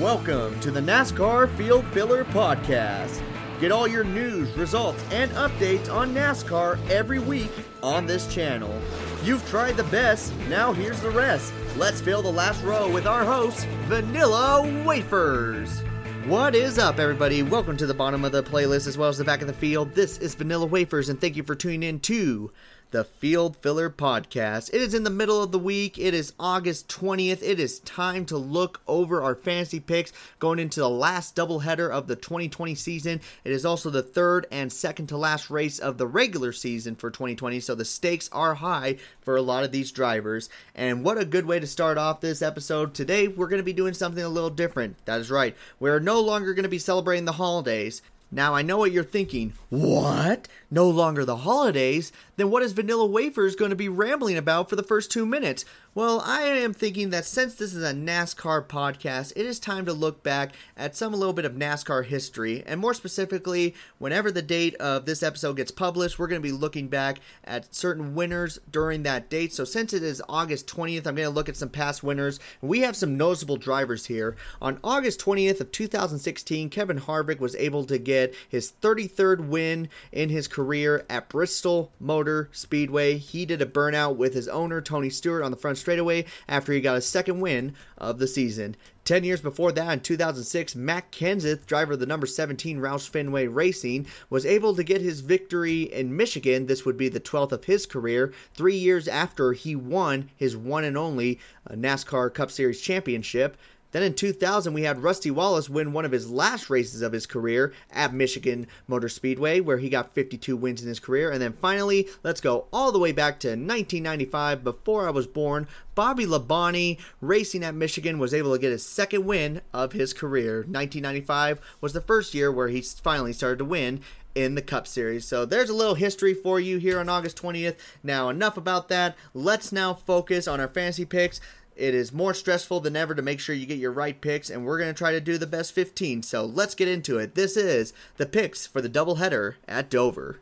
Welcome 0.00 0.58
to 0.60 0.70
the 0.70 0.80
NASCAR 0.80 1.54
Field 1.58 1.84
Filler 1.88 2.24
Podcast. 2.24 3.20
Get 3.60 3.70
all 3.70 3.86
your 3.86 4.02
news, 4.02 4.50
results, 4.56 5.04
and 5.12 5.30
updates 5.32 5.92
on 5.92 6.14
NASCAR 6.14 6.78
every 6.88 7.18
week 7.18 7.50
on 7.82 8.06
this 8.06 8.26
channel. 8.32 8.74
You've 9.22 9.46
tried 9.46 9.76
the 9.76 9.84
best, 9.84 10.34
now 10.48 10.72
here's 10.72 11.02
the 11.02 11.10
rest. 11.10 11.52
Let's 11.76 12.00
fill 12.00 12.22
the 12.22 12.32
last 12.32 12.64
row 12.64 12.90
with 12.90 13.06
our 13.06 13.26
host, 13.26 13.66
Vanilla 13.88 14.62
Wafers. 14.86 15.82
What 16.24 16.54
is 16.54 16.78
up, 16.78 16.98
everybody? 16.98 17.42
Welcome 17.42 17.76
to 17.76 17.86
the 17.86 17.92
bottom 17.92 18.24
of 18.24 18.32
the 18.32 18.42
playlist 18.42 18.86
as 18.86 18.96
well 18.96 19.10
as 19.10 19.18
the 19.18 19.24
back 19.24 19.42
of 19.42 19.48
the 19.48 19.52
field. 19.52 19.92
This 19.92 20.16
is 20.16 20.34
Vanilla 20.34 20.64
Wafers, 20.64 21.10
and 21.10 21.20
thank 21.20 21.36
you 21.36 21.42
for 21.42 21.54
tuning 21.54 21.82
in 21.82 22.00
to 22.00 22.50
the 22.90 23.04
Field 23.04 23.56
Filler 23.58 23.88
Podcast. 23.88 24.70
It 24.72 24.80
is 24.80 24.94
in 24.94 25.04
the 25.04 25.10
middle 25.10 25.42
of 25.42 25.52
the 25.52 25.58
week. 25.58 25.98
It 25.98 26.12
is 26.12 26.32
August 26.40 26.88
20th. 26.88 27.42
It 27.42 27.60
is 27.60 27.78
time 27.80 28.26
to 28.26 28.36
look 28.36 28.80
over 28.88 29.22
our 29.22 29.34
fantasy 29.34 29.78
picks 29.78 30.12
going 30.38 30.58
into 30.58 30.80
the 30.80 30.90
last 30.90 31.36
doubleheader 31.36 31.90
of 31.90 32.08
the 32.08 32.16
2020 32.16 32.74
season. 32.74 33.20
It 33.44 33.52
is 33.52 33.64
also 33.64 33.90
the 33.90 34.02
third 34.02 34.46
and 34.50 34.72
second 34.72 35.06
to 35.08 35.16
last 35.16 35.50
race 35.50 35.78
of 35.78 35.98
the 35.98 36.06
regular 36.06 36.52
season 36.52 36.96
for 36.96 37.10
2020, 37.10 37.60
so 37.60 37.74
the 37.74 37.84
stakes 37.84 38.28
are 38.32 38.54
high 38.54 38.96
for 39.20 39.36
a 39.36 39.42
lot 39.42 39.62
of 39.62 39.70
these 39.70 39.92
drivers. 39.92 40.48
And 40.74 41.04
what 41.04 41.18
a 41.18 41.24
good 41.24 41.46
way 41.46 41.60
to 41.60 41.66
start 41.66 41.96
off 41.96 42.20
this 42.20 42.42
episode. 42.42 42.94
Today, 42.94 43.28
we're 43.28 43.48
going 43.48 43.58
to 43.58 43.64
be 43.64 43.72
doing 43.72 43.94
something 43.94 44.22
a 44.22 44.28
little 44.28 44.50
different. 44.50 44.96
That 45.04 45.20
is 45.20 45.30
right. 45.30 45.56
We're 45.78 46.00
no 46.00 46.20
longer 46.20 46.54
going 46.54 46.64
to 46.64 46.68
be 46.68 46.78
celebrating 46.78 47.24
the 47.24 47.32
holidays. 47.32 48.02
Now, 48.32 48.54
I 48.54 48.62
know 48.62 48.78
what 48.78 48.92
you're 48.92 49.02
thinking. 49.02 49.54
What? 49.70 50.46
No 50.70 50.88
longer 50.88 51.24
the 51.24 51.38
holidays? 51.38 52.12
Then 52.36 52.50
what 52.50 52.62
is 52.62 52.72
Vanilla 52.72 53.04
Wafers 53.04 53.56
going 53.56 53.70
to 53.70 53.76
be 53.76 53.88
rambling 53.88 54.36
about 54.36 54.70
for 54.70 54.76
the 54.76 54.84
first 54.84 55.10
two 55.10 55.26
minutes? 55.26 55.64
Well, 55.92 56.22
I 56.24 56.42
am 56.42 56.72
thinking 56.72 57.10
that 57.10 57.24
since 57.24 57.56
this 57.56 57.74
is 57.74 57.82
a 57.82 57.92
NASCAR 57.92 58.68
podcast, 58.68 59.32
it 59.34 59.44
is 59.44 59.58
time 59.58 59.86
to 59.86 59.92
look 59.92 60.22
back 60.22 60.52
at 60.76 60.94
some 60.94 61.12
a 61.12 61.16
little 61.16 61.32
bit 61.32 61.44
of 61.44 61.54
NASCAR 61.54 62.04
history, 62.04 62.62
and 62.64 62.80
more 62.80 62.94
specifically, 62.94 63.74
whenever 63.98 64.30
the 64.30 64.40
date 64.40 64.76
of 64.76 65.04
this 65.04 65.24
episode 65.24 65.56
gets 65.56 65.72
published, 65.72 66.16
we're 66.16 66.28
going 66.28 66.40
to 66.40 66.48
be 66.48 66.52
looking 66.52 66.86
back 66.86 67.18
at 67.42 67.74
certain 67.74 68.14
winners 68.14 68.60
during 68.70 69.02
that 69.02 69.28
date. 69.28 69.52
So, 69.52 69.64
since 69.64 69.92
it 69.92 70.04
is 70.04 70.22
August 70.28 70.68
20th, 70.68 71.08
I'm 71.08 71.16
going 71.16 71.26
to 71.26 71.30
look 71.30 71.48
at 71.48 71.56
some 71.56 71.68
past 71.68 72.04
winners. 72.04 72.38
We 72.62 72.80
have 72.80 72.94
some 72.94 73.16
noticeable 73.16 73.56
drivers 73.56 74.06
here. 74.06 74.36
On 74.62 74.78
August 74.84 75.20
20th 75.20 75.60
of 75.60 75.72
2016, 75.72 76.70
Kevin 76.70 77.00
Harvick 77.00 77.40
was 77.40 77.56
able 77.56 77.84
to 77.86 77.98
get 77.98 78.19
his 78.48 78.72
33rd 78.80 79.48
win 79.48 79.88
in 80.12 80.28
his 80.28 80.48
career 80.48 81.04
at 81.08 81.28
Bristol 81.28 81.92
Motor 81.98 82.48
Speedway. 82.52 83.18
He 83.18 83.46
did 83.46 83.62
a 83.62 83.66
burnout 83.66 84.16
with 84.16 84.34
his 84.34 84.48
owner 84.48 84.80
Tony 84.80 85.10
Stewart 85.10 85.42
on 85.42 85.50
the 85.50 85.56
front 85.56 85.78
straightaway 85.78 86.24
after 86.48 86.72
he 86.72 86.80
got 86.80 86.96
his 86.96 87.06
second 87.06 87.40
win 87.40 87.74
of 87.98 88.18
the 88.18 88.26
season. 88.26 88.76
Ten 89.04 89.24
years 89.24 89.40
before 89.40 89.72
that, 89.72 89.92
in 89.92 90.00
2006, 90.00 90.76
Matt 90.76 91.10
Kenseth, 91.10 91.66
driver 91.66 91.94
of 91.94 92.00
the 92.00 92.06
number 92.06 92.26
17 92.26 92.78
Roush 92.78 93.08
Fenway 93.08 93.46
Racing, 93.46 94.06
was 94.28 94.46
able 94.46 94.74
to 94.76 94.84
get 94.84 95.00
his 95.00 95.20
victory 95.20 95.82
in 95.82 96.16
Michigan. 96.16 96.66
This 96.66 96.84
would 96.84 96.96
be 96.96 97.08
the 97.08 97.18
12th 97.18 97.52
of 97.52 97.64
his 97.64 97.86
career, 97.86 98.32
three 98.54 98.76
years 98.76 99.08
after 99.08 99.52
he 99.52 99.74
won 99.74 100.30
his 100.36 100.56
one 100.56 100.84
and 100.84 100.96
only 100.96 101.40
uh, 101.68 101.74
NASCAR 101.74 102.32
Cup 102.32 102.50
Series 102.50 102.80
championship. 102.80 103.56
Then 103.92 104.02
in 104.02 104.14
2000, 104.14 104.72
we 104.72 104.82
had 104.82 105.02
Rusty 105.02 105.30
Wallace 105.30 105.68
win 105.68 105.92
one 105.92 106.04
of 106.04 106.12
his 106.12 106.30
last 106.30 106.70
races 106.70 107.02
of 107.02 107.12
his 107.12 107.26
career 107.26 107.72
at 107.90 108.14
Michigan 108.14 108.66
Motor 108.86 109.08
Speedway, 109.08 109.60
where 109.60 109.78
he 109.78 109.88
got 109.88 110.14
52 110.14 110.56
wins 110.56 110.82
in 110.82 110.88
his 110.88 111.00
career. 111.00 111.30
And 111.30 111.42
then 111.42 111.52
finally, 111.52 112.08
let's 112.22 112.40
go 112.40 112.66
all 112.72 112.92
the 112.92 112.98
way 112.98 113.12
back 113.12 113.40
to 113.40 113.48
1995, 113.48 114.62
before 114.62 115.06
I 115.06 115.10
was 115.10 115.26
born. 115.26 115.66
Bobby 115.94 116.24
Labonte, 116.24 116.98
racing 117.20 117.64
at 117.64 117.74
Michigan, 117.74 118.18
was 118.18 118.32
able 118.32 118.52
to 118.52 118.60
get 118.60 118.70
his 118.70 118.86
second 118.86 119.26
win 119.26 119.60
of 119.72 119.92
his 119.92 120.12
career. 120.12 120.58
1995 120.58 121.60
was 121.80 121.92
the 121.92 122.00
first 122.00 122.32
year 122.32 122.50
where 122.50 122.68
he 122.68 122.80
finally 122.80 123.32
started 123.32 123.58
to 123.58 123.64
win 123.64 124.00
in 124.34 124.54
the 124.54 124.62
Cup 124.62 124.86
Series. 124.86 125.26
So 125.26 125.44
there's 125.44 125.70
a 125.70 125.74
little 125.74 125.94
history 125.94 126.34
for 126.34 126.60
you 126.60 126.78
here 126.78 127.00
on 127.00 127.08
August 127.08 127.40
20th. 127.42 127.76
Now, 128.02 128.28
enough 128.28 128.56
about 128.56 128.88
that. 128.88 129.16
Let's 129.34 129.72
now 129.72 129.94
focus 129.94 130.46
on 130.46 130.60
our 130.60 130.68
fantasy 130.68 131.04
picks. 131.04 131.40
It 131.80 131.94
is 131.94 132.12
more 132.12 132.34
stressful 132.34 132.80
than 132.80 132.94
ever 132.94 133.14
to 133.14 133.22
make 133.22 133.40
sure 133.40 133.54
you 133.54 133.64
get 133.64 133.78
your 133.78 133.90
right 133.90 134.20
picks, 134.20 134.50
and 134.50 134.66
we're 134.66 134.78
going 134.78 134.92
to 134.92 134.98
try 134.98 135.12
to 135.12 135.20
do 135.20 135.38
the 135.38 135.46
best 135.46 135.72
15. 135.72 136.22
So 136.22 136.44
let's 136.44 136.74
get 136.74 136.88
into 136.88 137.16
it. 137.16 137.34
This 137.34 137.56
is 137.56 137.94
the 138.18 138.26
picks 138.26 138.66
for 138.66 138.82
the 138.82 138.90
doubleheader 138.90 139.54
at 139.66 139.88
Dover. 139.88 140.40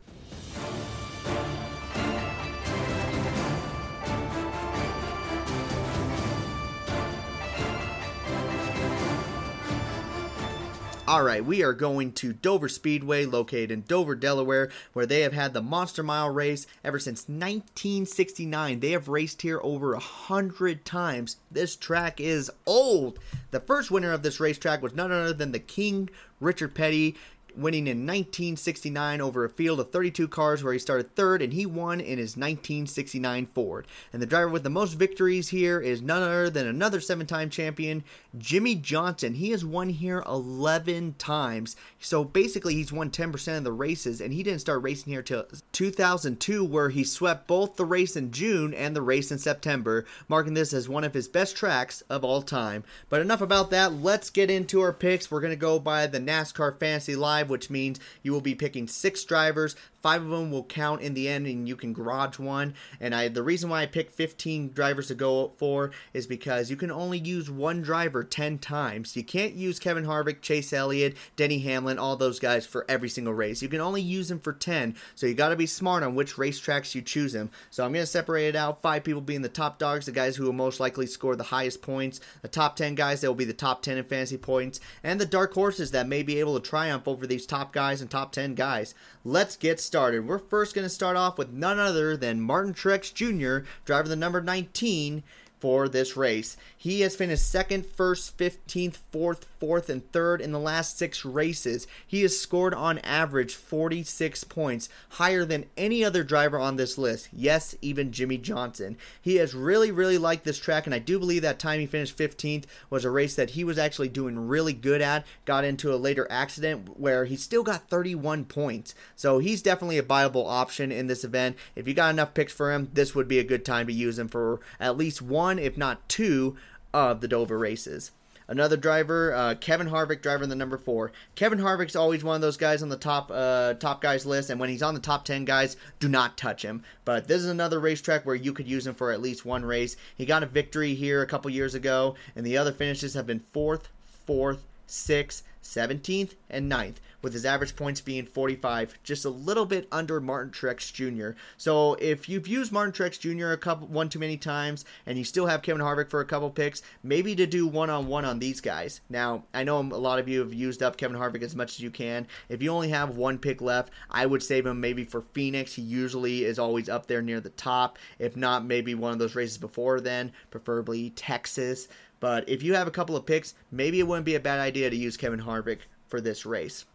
All 11.09 11.23
right, 11.23 11.43
we 11.43 11.63
are 11.63 11.73
going 11.73 12.11
to 12.13 12.33
Dover 12.33 12.69
Speedway, 12.69 13.25
located 13.25 13.71
in 13.71 13.81
Dover, 13.81 14.13
Delaware, 14.13 14.69
where 14.93 15.07
they 15.07 15.21
have 15.21 15.33
had 15.33 15.55
the 15.55 15.61
Monster 15.63 16.03
Mile 16.03 16.29
race 16.29 16.67
ever 16.83 16.99
since 16.99 17.21
1969. 17.21 18.79
They 18.79 18.91
have 18.91 19.07
raced 19.07 19.41
here 19.41 19.59
over 19.63 19.95
a 19.95 19.99
hundred 19.99 20.85
times. 20.85 21.37
This 21.49 21.75
track 21.75 22.21
is 22.21 22.51
old. 22.67 23.17
The 23.49 23.59
first 23.59 23.89
winner 23.89 24.11
of 24.11 24.21
this 24.21 24.39
racetrack 24.39 24.83
was 24.83 24.93
none 24.93 25.11
other 25.11 25.33
than 25.33 25.51
the 25.51 25.57
King, 25.57 26.11
Richard 26.39 26.75
Petty 26.75 27.15
winning 27.57 27.87
in 27.87 28.05
1969 28.05 29.21
over 29.21 29.43
a 29.43 29.49
field 29.49 29.79
of 29.79 29.89
32 29.91 30.27
cars 30.27 30.63
where 30.63 30.73
he 30.73 30.79
started 30.79 31.15
third 31.15 31.41
and 31.41 31.53
he 31.53 31.65
won 31.65 31.99
in 31.99 32.17
his 32.17 32.37
1969 32.37 33.47
Ford. 33.47 33.87
And 34.13 34.21
the 34.21 34.25
driver 34.25 34.49
with 34.49 34.63
the 34.63 34.69
most 34.69 34.93
victories 34.93 35.49
here 35.49 35.79
is 35.79 36.01
none 36.01 36.21
other 36.21 36.49
than 36.49 36.67
another 36.67 36.99
seven 36.99 37.27
time 37.27 37.49
champion, 37.49 38.03
Jimmie 38.37 38.75
Johnson. 38.75 39.33
He 39.33 39.51
has 39.51 39.65
won 39.65 39.89
here 39.89 40.23
11 40.27 41.15
times. 41.17 41.75
So 41.99 42.23
basically, 42.23 42.75
he's 42.75 42.91
won 42.91 43.09
10% 43.09 43.57
of 43.57 43.63
the 43.63 43.71
races 43.71 44.21
and 44.21 44.33
he 44.33 44.43
didn't 44.43 44.61
start 44.61 44.81
racing 44.81 45.11
here 45.11 45.21
till 45.21 45.45
2002, 45.71 46.63
where 46.63 46.89
he 46.89 47.03
swept 47.03 47.47
both 47.47 47.75
the 47.75 47.85
race 47.85 48.15
in 48.15 48.31
June 48.31 48.73
and 48.73 48.95
the 48.95 49.01
race 49.01 49.31
in 49.31 49.39
September, 49.39 50.05
marking 50.27 50.53
this 50.53 50.73
as 50.73 50.89
one 50.89 51.03
of 51.03 51.13
his 51.13 51.27
best 51.27 51.55
tracks 51.55 52.01
of 52.09 52.23
all 52.23 52.41
time. 52.41 52.83
But 53.09 53.21
enough 53.21 53.41
about 53.41 53.69
that. 53.71 53.93
Let's 53.93 54.29
get 54.29 54.51
into 54.51 54.81
our 54.81 54.93
picks. 54.93 55.29
We're 55.29 55.41
going 55.41 55.51
to 55.51 55.57
go 55.57 55.79
by 55.79 56.07
the 56.07 56.19
NASCAR 56.19 56.79
Fantasy 56.79 57.15
Live, 57.15 57.48
which 57.49 57.69
means 57.69 57.99
you 58.23 58.31
will 58.31 58.41
be 58.41 58.55
picking 58.55 58.87
six 58.87 59.23
drivers. 59.23 59.75
Five 60.01 60.23
of 60.23 60.29
them 60.29 60.51
will 60.51 60.63
count 60.63 61.01
in 61.01 61.13
the 61.13 61.27
end, 61.27 61.45
and 61.45 61.67
you 61.67 61.75
can 61.75 61.93
garage 61.93 62.39
one. 62.39 62.73
And 62.99 63.13
I, 63.13 63.27
the 63.27 63.43
reason 63.43 63.69
why 63.69 63.81
I 63.81 63.85
picked 63.85 64.13
15 64.13 64.71
drivers 64.71 65.07
to 65.07 65.15
go 65.15 65.53
for 65.57 65.91
is 66.13 66.27
because 66.27 66.69
you 66.69 66.75
can 66.75 66.91
only 66.91 67.19
use 67.19 67.49
one 67.49 67.81
driver 67.81 68.23
10 68.23 68.59
times. 68.59 69.15
You 69.15 69.23
can't 69.23 69.53
use 69.53 69.79
Kevin 69.79 70.05
Harvick, 70.05 70.41
Chase 70.41 70.71
Elliott, 70.71 71.17
Denny 71.35 71.59
Hamlin, 71.59 71.99
all 71.99 72.15
those 72.15 72.39
guys 72.39 72.65
for 72.65 72.85
every 72.87 73.09
single 73.09 73.33
race. 73.33 73.61
You 73.61 73.69
can 73.69 73.81
only 73.81 74.01
use 74.01 74.29
them 74.29 74.39
for 74.39 74.53
10, 74.53 74.95
so 75.15 75.27
you 75.27 75.33
got 75.33 75.49
to 75.49 75.55
be 75.55 75.65
smart 75.65 76.03
on 76.03 76.15
which 76.15 76.35
racetracks 76.35 76.95
you 76.95 77.01
choose 77.01 77.33
them. 77.33 77.49
So 77.69 77.83
I'm 77.83 77.91
going 77.91 78.03
to 78.03 78.07
separate 78.07 78.47
it 78.47 78.55
out. 78.55 78.81
Five 78.81 79.03
people 79.03 79.21
being 79.21 79.41
the 79.41 79.49
top 79.49 79.79
dogs, 79.79 80.05
the 80.05 80.11
guys 80.11 80.35
who 80.35 80.45
will 80.45 80.53
most 80.53 80.79
likely 80.79 81.07
score 81.07 81.35
the 81.35 81.43
highest 81.43 81.81
points. 81.81 82.21
The 82.41 82.47
top 82.47 82.75
10 82.75 82.95
guys 82.95 83.21
that 83.21 83.27
will 83.27 83.35
be 83.35 83.45
the 83.45 83.53
top 83.53 83.81
10 83.81 83.97
in 83.97 84.05
fantasy 84.05 84.37
points, 84.37 84.79
and 85.03 85.19
the 85.19 85.25
dark 85.25 85.53
horses 85.53 85.91
that 85.91 86.07
may 86.07 86.23
be 86.23 86.39
able 86.39 86.59
to 86.59 86.69
triumph 86.69 87.07
over 87.07 87.27
these 87.27 87.45
top 87.45 87.73
guys 87.73 88.01
and 88.01 88.09
top 88.09 88.31
10 88.31 88.55
guys. 88.55 88.93
Let's 89.25 89.57
get 89.57 89.81
started. 89.81 90.25
We're 90.25 90.39
first 90.39 90.73
going 90.73 90.85
to 90.85 90.89
start 90.89 91.17
off 91.17 91.37
with 91.37 91.51
none 91.51 91.77
other 91.77 92.15
than 92.15 92.39
Martin 92.39 92.73
Truex 92.73 93.13
Jr., 93.13 93.67
driver 93.83 94.07
the 94.07 94.15
number 94.15 94.39
19 94.39 95.23
for 95.59 95.89
this 95.89 96.15
race. 96.15 96.57
He 96.75 97.01
has 97.01 97.15
finished 97.15 97.49
second, 97.49 97.85
first, 97.85 98.37
15th, 98.37 98.97
fourth, 99.11 99.45
fourth, 99.59 99.89
and 99.89 100.09
third 100.11 100.39
in 100.41 100.51
the 100.51 100.59
last 100.59 100.97
six 100.97 101.25
races. 101.25 101.87
He 102.07 102.21
has 102.21 102.39
scored 102.39 102.73
on 102.73 102.99
average 102.99 103.55
46 103.55 104.45
points, 104.45 104.89
higher 105.09 105.43
than 105.43 105.65
any 105.75 106.03
other 106.03 106.23
driver 106.23 106.57
on 106.57 106.77
this 106.77 106.97
list. 106.97 107.29
Yes, 107.33 107.75
even 107.81 108.11
Jimmie 108.11 108.37
Johnson. 108.37 108.97
He 109.21 109.35
has 109.35 109.53
really, 109.53 109.91
really 109.91 110.17
liked 110.17 110.45
this 110.45 110.59
track, 110.59 110.85
and 110.85 110.95
I 110.95 110.99
do 110.99 111.19
believe 111.19 111.41
that 111.41 111.59
time 111.59 111.79
he 111.79 111.85
finished 111.85 112.17
15th 112.17 112.65
was 112.89 113.03
a 113.03 113.11
race 113.11 113.35
that 113.35 113.51
he 113.51 113.63
was 113.63 113.77
actually 113.77 114.09
doing 114.09 114.47
really 114.47 114.73
good 114.73 115.01
at. 115.01 115.25
Got 115.45 115.65
into 115.65 115.93
a 115.93 115.97
later 115.97 116.27
accident 116.29 116.99
where 116.99 117.25
he 117.25 117.35
still 117.35 117.63
got 117.63 117.89
31 117.89 118.45
points. 118.45 118.95
So 119.15 119.39
he's 119.39 119.61
definitely 119.61 119.97
a 119.97 120.03
viable 120.03 120.47
option 120.47 120.91
in 120.91 121.07
this 121.07 121.23
event. 121.23 121.57
If 121.75 121.87
you 121.87 121.93
got 121.93 122.11
enough 122.11 122.33
picks 122.33 122.53
for 122.53 122.71
him, 122.71 122.89
this 122.93 123.13
would 123.13 123.27
be 123.27 123.39
a 123.39 123.43
good 123.43 123.65
time 123.65 123.87
to 123.87 123.93
use 123.93 124.17
him 124.17 124.29
for 124.29 124.59
at 124.79 124.97
least 124.97 125.21
one, 125.21 125.48
if 125.57 125.77
not 125.77 126.07
two, 126.09 126.57
of 126.93 127.21
the 127.21 127.27
Dover 127.27 127.57
races. 127.57 128.11
Another 128.49 128.77
driver, 128.77 129.31
uh, 129.31 129.53
Kevin 129.53 129.89
Harvick, 129.89 130.23
driver 130.23 130.43
in 130.43 130.49
the 130.49 130.55
number 130.55 130.79
four. 130.79 131.11
Kevin 131.35 131.59
Harvick's 131.59 131.95
always 131.95 132.23
one 132.23 132.33
of 132.33 132.41
those 132.41 132.57
guys 132.57 132.81
on 132.81 132.89
the 132.89 132.97
top 132.97 133.29
uh, 133.31 133.75
top 133.75 134.01
guys 134.01 134.25
list, 134.25 134.49
and 134.49 134.59
when 134.59 134.69
he's 134.69 134.81
on 134.81 134.95
the 134.95 134.99
top 134.99 135.23
ten 135.23 135.45
guys, 135.45 135.77
do 135.99 136.09
not 136.09 136.35
touch 136.35 136.63
him. 136.63 136.83
But 137.05 137.27
this 137.27 137.43
is 137.43 137.47
another 137.47 137.79
racetrack 137.79 138.25
where 138.25 138.35
you 138.35 138.51
could 138.51 138.67
use 138.67 138.87
him 138.87 138.95
for 138.95 139.11
at 139.11 139.21
least 139.21 139.45
one 139.45 139.63
race. 139.63 139.95
He 140.17 140.25
got 140.25 140.41
a 140.41 140.47
victory 140.47 140.95
here 140.95 141.21
a 141.21 141.27
couple 141.27 141.51
years 141.51 141.75
ago, 141.75 142.15
and 142.35 142.43
the 142.43 142.57
other 142.57 142.71
finishes 142.71 143.13
have 143.13 143.27
been 143.27 143.39
fourth, 143.39 143.89
fourth, 144.25 144.65
sixth, 144.87 145.43
17th, 145.63 146.33
and 146.49 146.71
9th. 146.71 146.95
With 147.21 147.33
his 147.33 147.45
average 147.45 147.75
points 147.75 148.01
being 148.01 148.25
45, 148.25 148.95
just 149.03 149.25
a 149.25 149.29
little 149.29 149.65
bit 149.65 149.87
under 149.91 150.19
Martin 150.21 150.51
Truex 150.51 150.91
Jr. 150.93 151.37
So 151.57 151.95
if 151.95 152.29
you've 152.29 152.47
used 152.47 152.71
Martin 152.71 152.93
Truex 152.93 153.19
Jr. 153.19 153.51
a 153.51 153.57
couple 153.57 153.87
one 153.87 154.09
too 154.09 154.19
many 154.19 154.37
times 154.37 154.85
and 155.05 155.17
you 155.17 155.23
still 155.23 155.47
have 155.47 155.61
Kevin 155.61 155.81
Harvick 155.81 156.09
for 156.09 156.21
a 156.21 156.25
couple 156.25 156.49
picks, 156.49 156.81
maybe 157.03 157.35
to 157.35 157.45
do 157.45 157.67
one 157.67 157.89
on 157.89 158.07
one 158.07 158.25
on 158.25 158.39
these 158.39 158.61
guys. 158.61 159.01
Now 159.09 159.43
I 159.53 159.63
know 159.63 159.79
a 159.79 159.81
lot 159.81 160.19
of 160.19 160.27
you 160.27 160.39
have 160.39 160.53
used 160.53 160.83
up 160.83 160.97
Kevin 160.97 161.17
Harvick 161.17 161.43
as 161.43 161.55
much 161.55 161.73
as 161.73 161.79
you 161.79 161.91
can. 161.91 162.27
If 162.47 162.61
you 162.61 162.71
only 162.71 162.89
have 162.89 163.17
one 163.17 163.37
pick 163.37 163.61
left, 163.61 163.91
I 164.09 164.25
would 164.25 164.43
save 164.43 164.65
him 164.65 164.79
maybe 164.79 165.03
for 165.03 165.21
Phoenix. 165.21 165.73
He 165.73 165.81
usually 165.81 166.45
is 166.45 166.59
always 166.59 166.89
up 166.89 167.07
there 167.07 167.21
near 167.21 167.39
the 167.39 167.49
top. 167.49 167.97
If 168.17 168.35
not, 168.35 168.65
maybe 168.65 168.95
one 168.95 169.11
of 169.11 169.19
those 169.19 169.35
races 169.35 169.57
before 169.57 169.99
then, 170.01 170.31
preferably 170.51 171.11
Texas. 171.11 171.87
But 172.19 172.49
if 172.49 172.63
you 172.63 172.73
have 172.73 172.87
a 172.87 172.91
couple 172.91 173.15
of 173.15 173.25
picks, 173.25 173.53
maybe 173.71 173.99
it 173.99 174.07
wouldn't 174.07 174.25
be 174.25 174.35
a 174.35 174.39
bad 174.39 174.59
idea 174.59 174.89
to 174.89 174.95
use 174.95 175.17
Kevin 175.17 175.41
Harvick 175.41 175.79
for 176.07 176.19
this 176.19 176.45
race. 176.45 176.85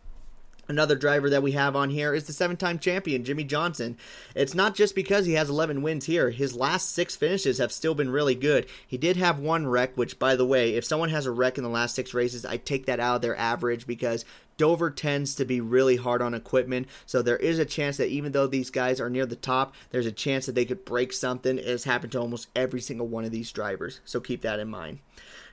Another 0.69 0.95
driver 0.95 1.29
that 1.31 1.43
we 1.43 1.53
have 1.53 1.77
on 1.77 1.91
here 1.91 2.15
is 2.15 2.25
the 2.25 2.33
seven 2.33 2.57
time 2.57 2.79
champion, 2.79 3.25
Jimmie 3.25 3.45
Johnson. 3.45 3.97
It's 4.35 4.55
not 4.55 4.75
just 4.75 4.95
because 4.95 5.27
he 5.27 5.35
has 5.35 5.51
11 5.51 5.83
wins 5.83 6.07
here. 6.07 6.31
His 6.31 6.57
last 6.57 6.93
six 6.93 7.17
finishes 7.17 7.59
have 7.59 7.73
still 7.73 7.95
been 7.95 8.11
really 8.11 8.35
good. 8.35 8.67
He 8.87 8.97
did 8.97 9.17
have 9.17 9.39
one 9.39 9.67
wreck, 9.67 9.97
which, 9.97 10.19
by 10.19 10.37
the 10.37 10.47
way, 10.47 10.75
if 10.75 10.85
someone 10.85 11.11
has 11.11 11.27
a 11.27 11.31
wreck 11.31 11.59
in 11.59 11.65
the 11.65 11.71
last 11.71 11.95
six 11.95 12.15
races, 12.15 12.47
I 12.47 12.57
take 12.57 12.87
that 12.87 13.01
out 13.01 13.17
of 13.17 13.23
their 13.23 13.37
average 13.37 13.87
because 13.87 14.25
Dover 14.57 14.91
tends 14.91 15.35
to 15.35 15.45
be 15.45 15.61
really 15.61 15.97
hard 15.97 16.23
on 16.23 16.35
equipment. 16.35 16.89
So 17.07 17.23
there 17.23 17.37
is 17.37 17.59
a 17.59 17.65
chance 17.65 17.97
that 17.97 18.09
even 18.09 18.33
though 18.33 18.47
these 18.47 18.71
guys 18.71 19.01
are 19.01 19.11
near 19.11 19.27
the 19.27 19.37
top, 19.37 19.75
there's 19.91 20.07
a 20.07 20.13
chance 20.13 20.47
that 20.47 20.55
they 20.55 20.65
could 20.65 20.85
break 20.85 21.13
something. 21.13 21.59
It 21.59 21.67
has 21.67 21.85
happened 21.85 22.13
to 22.13 22.21
almost 22.21 22.49
every 22.55 22.81
single 22.81 23.09
one 23.09 23.25
of 23.25 23.33
these 23.33 23.53
drivers. 23.53 24.01
So 24.05 24.21
keep 24.21 24.43
that 24.43 24.61
in 24.61 24.69
mind. 24.69 25.01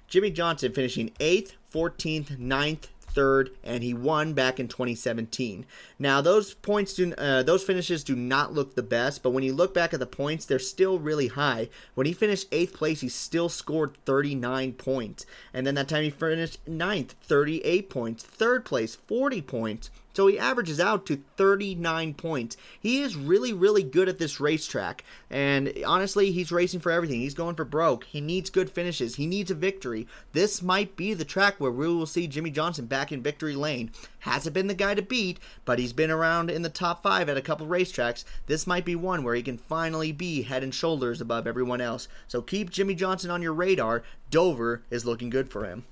Jimmie 0.07 0.31
Johnson 0.31 0.73
finishing 0.73 1.11
8th, 1.19 1.53
14th, 1.73 2.37
9th, 2.37 2.87
third, 3.13 3.51
and 3.63 3.83
he 3.83 3.93
won 3.93 4.33
back 4.33 4.59
in 4.59 4.67
2017. 4.67 5.65
Now 5.99 6.21
those 6.21 6.53
points 6.53 6.93
do 6.93 7.13
uh, 7.17 7.43
those 7.43 7.63
finishes 7.63 8.03
do 8.03 8.15
not 8.15 8.53
look 8.53 8.75
the 8.75 8.83
best, 8.83 9.23
but 9.23 9.31
when 9.31 9.43
you 9.43 9.53
look 9.53 9.73
back 9.73 9.93
at 9.93 9.99
the 9.99 10.05
points, 10.05 10.45
they're 10.45 10.59
still 10.59 10.99
really 10.99 11.27
high. 11.27 11.69
When 11.95 12.07
he 12.07 12.13
finished 12.13 12.47
eighth 12.51 12.73
place, 12.73 13.01
he 13.01 13.09
still 13.09 13.49
scored 13.49 13.97
39 14.05 14.73
points, 14.73 15.25
and 15.53 15.65
then 15.65 15.75
that 15.75 15.87
time 15.87 16.03
he 16.03 16.09
finished 16.09 16.59
ninth, 16.67 17.15
38 17.21 17.89
points. 17.89 18.23
Third 18.23 18.65
place, 18.65 18.95
40 18.95 19.41
points. 19.41 19.89
So 20.13 20.27
he 20.27 20.37
averages 20.37 20.79
out 20.79 21.05
to 21.07 21.23
39 21.37 22.13
points. 22.15 22.57
He 22.79 23.01
is 23.01 23.15
really, 23.15 23.53
really 23.53 23.83
good 23.83 24.09
at 24.09 24.19
this 24.19 24.39
racetrack. 24.39 25.03
And 25.29 25.73
honestly, 25.85 26.31
he's 26.31 26.51
racing 26.51 26.81
for 26.81 26.91
everything. 26.91 27.21
He's 27.21 27.33
going 27.33 27.55
for 27.55 27.65
broke. 27.65 28.03
He 28.05 28.21
needs 28.21 28.49
good 28.49 28.69
finishes. 28.69 29.15
He 29.15 29.25
needs 29.25 29.51
a 29.51 29.55
victory. 29.55 30.07
This 30.33 30.61
might 30.61 30.95
be 30.95 31.13
the 31.13 31.25
track 31.25 31.55
where 31.59 31.71
we 31.71 31.87
will 31.87 32.05
see 32.05 32.27
Jimmie 32.27 32.51
Johnson 32.51 32.85
back 32.85 33.11
in 33.11 33.23
victory 33.23 33.55
lane. 33.55 33.91
Hasn't 34.19 34.53
been 34.53 34.67
the 34.67 34.73
guy 34.73 34.93
to 34.95 35.01
beat, 35.01 35.39
but 35.65 35.79
he's 35.79 35.93
been 35.93 36.11
around 36.11 36.51
in 36.51 36.61
the 36.61 36.69
top 36.69 37.01
five 37.03 37.29
at 37.29 37.37
a 37.37 37.41
couple 37.41 37.65
racetracks. 37.67 38.23
This 38.47 38.67
might 38.67 38.85
be 38.85 38.95
one 38.95 39.23
where 39.23 39.35
he 39.35 39.41
can 39.41 39.57
finally 39.57 40.11
be 40.11 40.43
head 40.43 40.63
and 40.63 40.73
shoulders 40.73 41.21
above 41.21 41.47
everyone 41.47 41.81
else. 41.81 42.07
So 42.27 42.41
keep 42.41 42.69
Jimmie 42.69 42.95
Johnson 42.95 43.31
on 43.31 43.41
your 43.41 43.53
radar. 43.53 44.03
Dover 44.29 44.83
is 44.89 45.05
looking 45.05 45.29
good 45.29 45.49
for 45.49 45.65
him. 45.65 45.85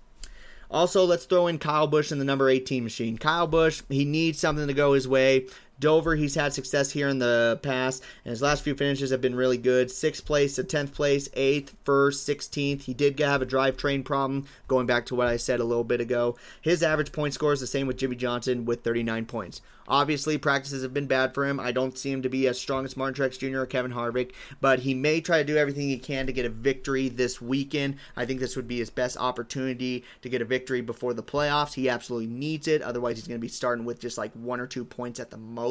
Also, 0.71 1.03
let's 1.03 1.25
throw 1.25 1.47
in 1.47 1.57
Kyle 1.57 1.87
Busch 1.87 2.11
in 2.11 2.19
the 2.19 2.25
number 2.25 2.49
18 2.49 2.83
machine. 2.83 3.17
Kyle 3.17 3.47
Busch, 3.47 3.81
he 3.89 4.05
needs 4.05 4.39
something 4.39 4.67
to 4.67 4.73
go 4.73 4.93
his 4.93 5.07
way. 5.07 5.47
Dover, 5.79 6.15
he's 6.15 6.35
had 6.35 6.53
success 6.53 6.91
here 6.91 7.07
in 7.07 7.19
the 7.19 7.59
past, 7.63 8.03
and 8.25 8.31
his 8.31 8.41
last 8.41 8.63
few 8.63 8.75
finishes 8.75 9.11
have 9.11 9.21
been 9.21 9.35
really 9.35 9.57
good. 9.57 9.89
Sixth 9.89 10.25
place 10.25 10.55
to 10.55 10.63
tenth 10.63 10.93
place, 10.93 11.29
eighth, 11.33 11.75
first, 11.83 12.25
sixteenth. 12.25 12.85
He 12.85 12.93
did 12.93 13.19
have 13.19 13.41
a 13.41 13.45
drivetrain 13.45 14.03
problem, 14.03 14.45
going 14.67 14.85
back 14.85 15.05
to 15.07 15.15
what 15.15 15.27
I 15.27 15.37
said 15.37 15.59
a 15.59 15.65
little 15.65 15.83
bit 15.83 16.01
ago. 16.01 16.37
His 16.61 16.83
average 16.83 17.11
point 17.11 17.33
score 17.33 17.53
is 17.53 17.61
the 17.61 17.67
same 17.67 17.87
with 17.87 17.97
Jimmie 17.97 18.15
Johnson 18.15 18.65
with 18.65 18.83
39 18.83 19.25
points. 19.25 19.61
Obviously, 19.89 20.37
practices 20.37 20.83
have 20.83 20.93
been 20.93 21.07
bad 21.07 21.33
for 21.33 21.47
him. 21.47 21.59
I 21.59 21.71
don't 21.71 21.97
see 21.97 22.11
him 22.11 22.21
to 22.21 22.29
be 22.29 22.47
as 22.47 22.59
strong 22.59 22.85
as 22.85 22.95
Martin 22.95 23.15
Truex 23.15 23.39
Jr. 23.39 23.61
or 23.61 23.65
Kevin 23.65 23.93
Harvick, 23.93 24.33
but 24.61 24.79
he 24.79 24.93
may 24.93 25.19
try 25.19 25.39
to 25.39 25.43
do 25.43 25.57
everything 25.57 25.89
he 25.89 25.97
can 25.97 26.27
to 26.27 26.31
get 26.31 26.45
a 26.45 26.49
victory 26.49 27.09
this 27.09 27.41
weekend. 27.41 27.95
I 28.15 28.27
think 28.27 28.39
this 28.39 28.55
would 28.55 28.67
be 28.67 28.77
his 28.77 28.91
best 28.91 29.17
opportunity 29.17 30.03
to 30.21 30.29
get 30.29 30.43
a 30.43 30.45
victory 30.45 30.81
before 30.81 31.15
the 31.15 31.23
playoffs. 31.23 31.73
He 31.73 31.89
absolutely 31.89 32.27
needs 32.27 32.67
it. 32.67 32.83
Otherwise, 32.83 33.17
he's 33.17 33.27
going 33.27 33.39
to 33.39 33.41
be 33.41 33.47
starting 33.47 33.83
with 33.83 33.99
just 33.99 34.17
like 34.17 34.31
one 34.33 34.59
or 34.59 34.67
two 34.67 34.85
points 34.85 35.19
at 35.19 35.31
the 35.31 35.37
most. 35.37 35.68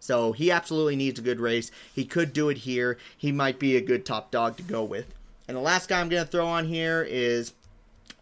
So 0.00 0.32
he 0.32 0.50
absolutely 0.50 0.96
needs 0.96 1.18
a 1.18 1.22
good 1.22 1.40
race. 1.40 1.70
He 1.94 2.04
could 2.04 2.32
do 2.32 2.48
it 2.48 2.58
here. 2.58 2.98
He 3.16 3.32
might 3.32 3.58
be 3.58 3.76
a 3.76 3.80
good 3.80 4.04
top 4.04 4.30
dog 4.30 4.56
to 4.56 4.62
go 4.62 4.82
with. 4.82 5.14
And 5.46 5.56
the 5.56 5.62
last 5.62 5.88
guy 5.88 6.00
I'm 6.00 6.08
going 6.08 6.24
to 6.24 6.30
throw 6.30 6.46
on 6.46 6.66
here 6.66 7.06
is 7.08 7.52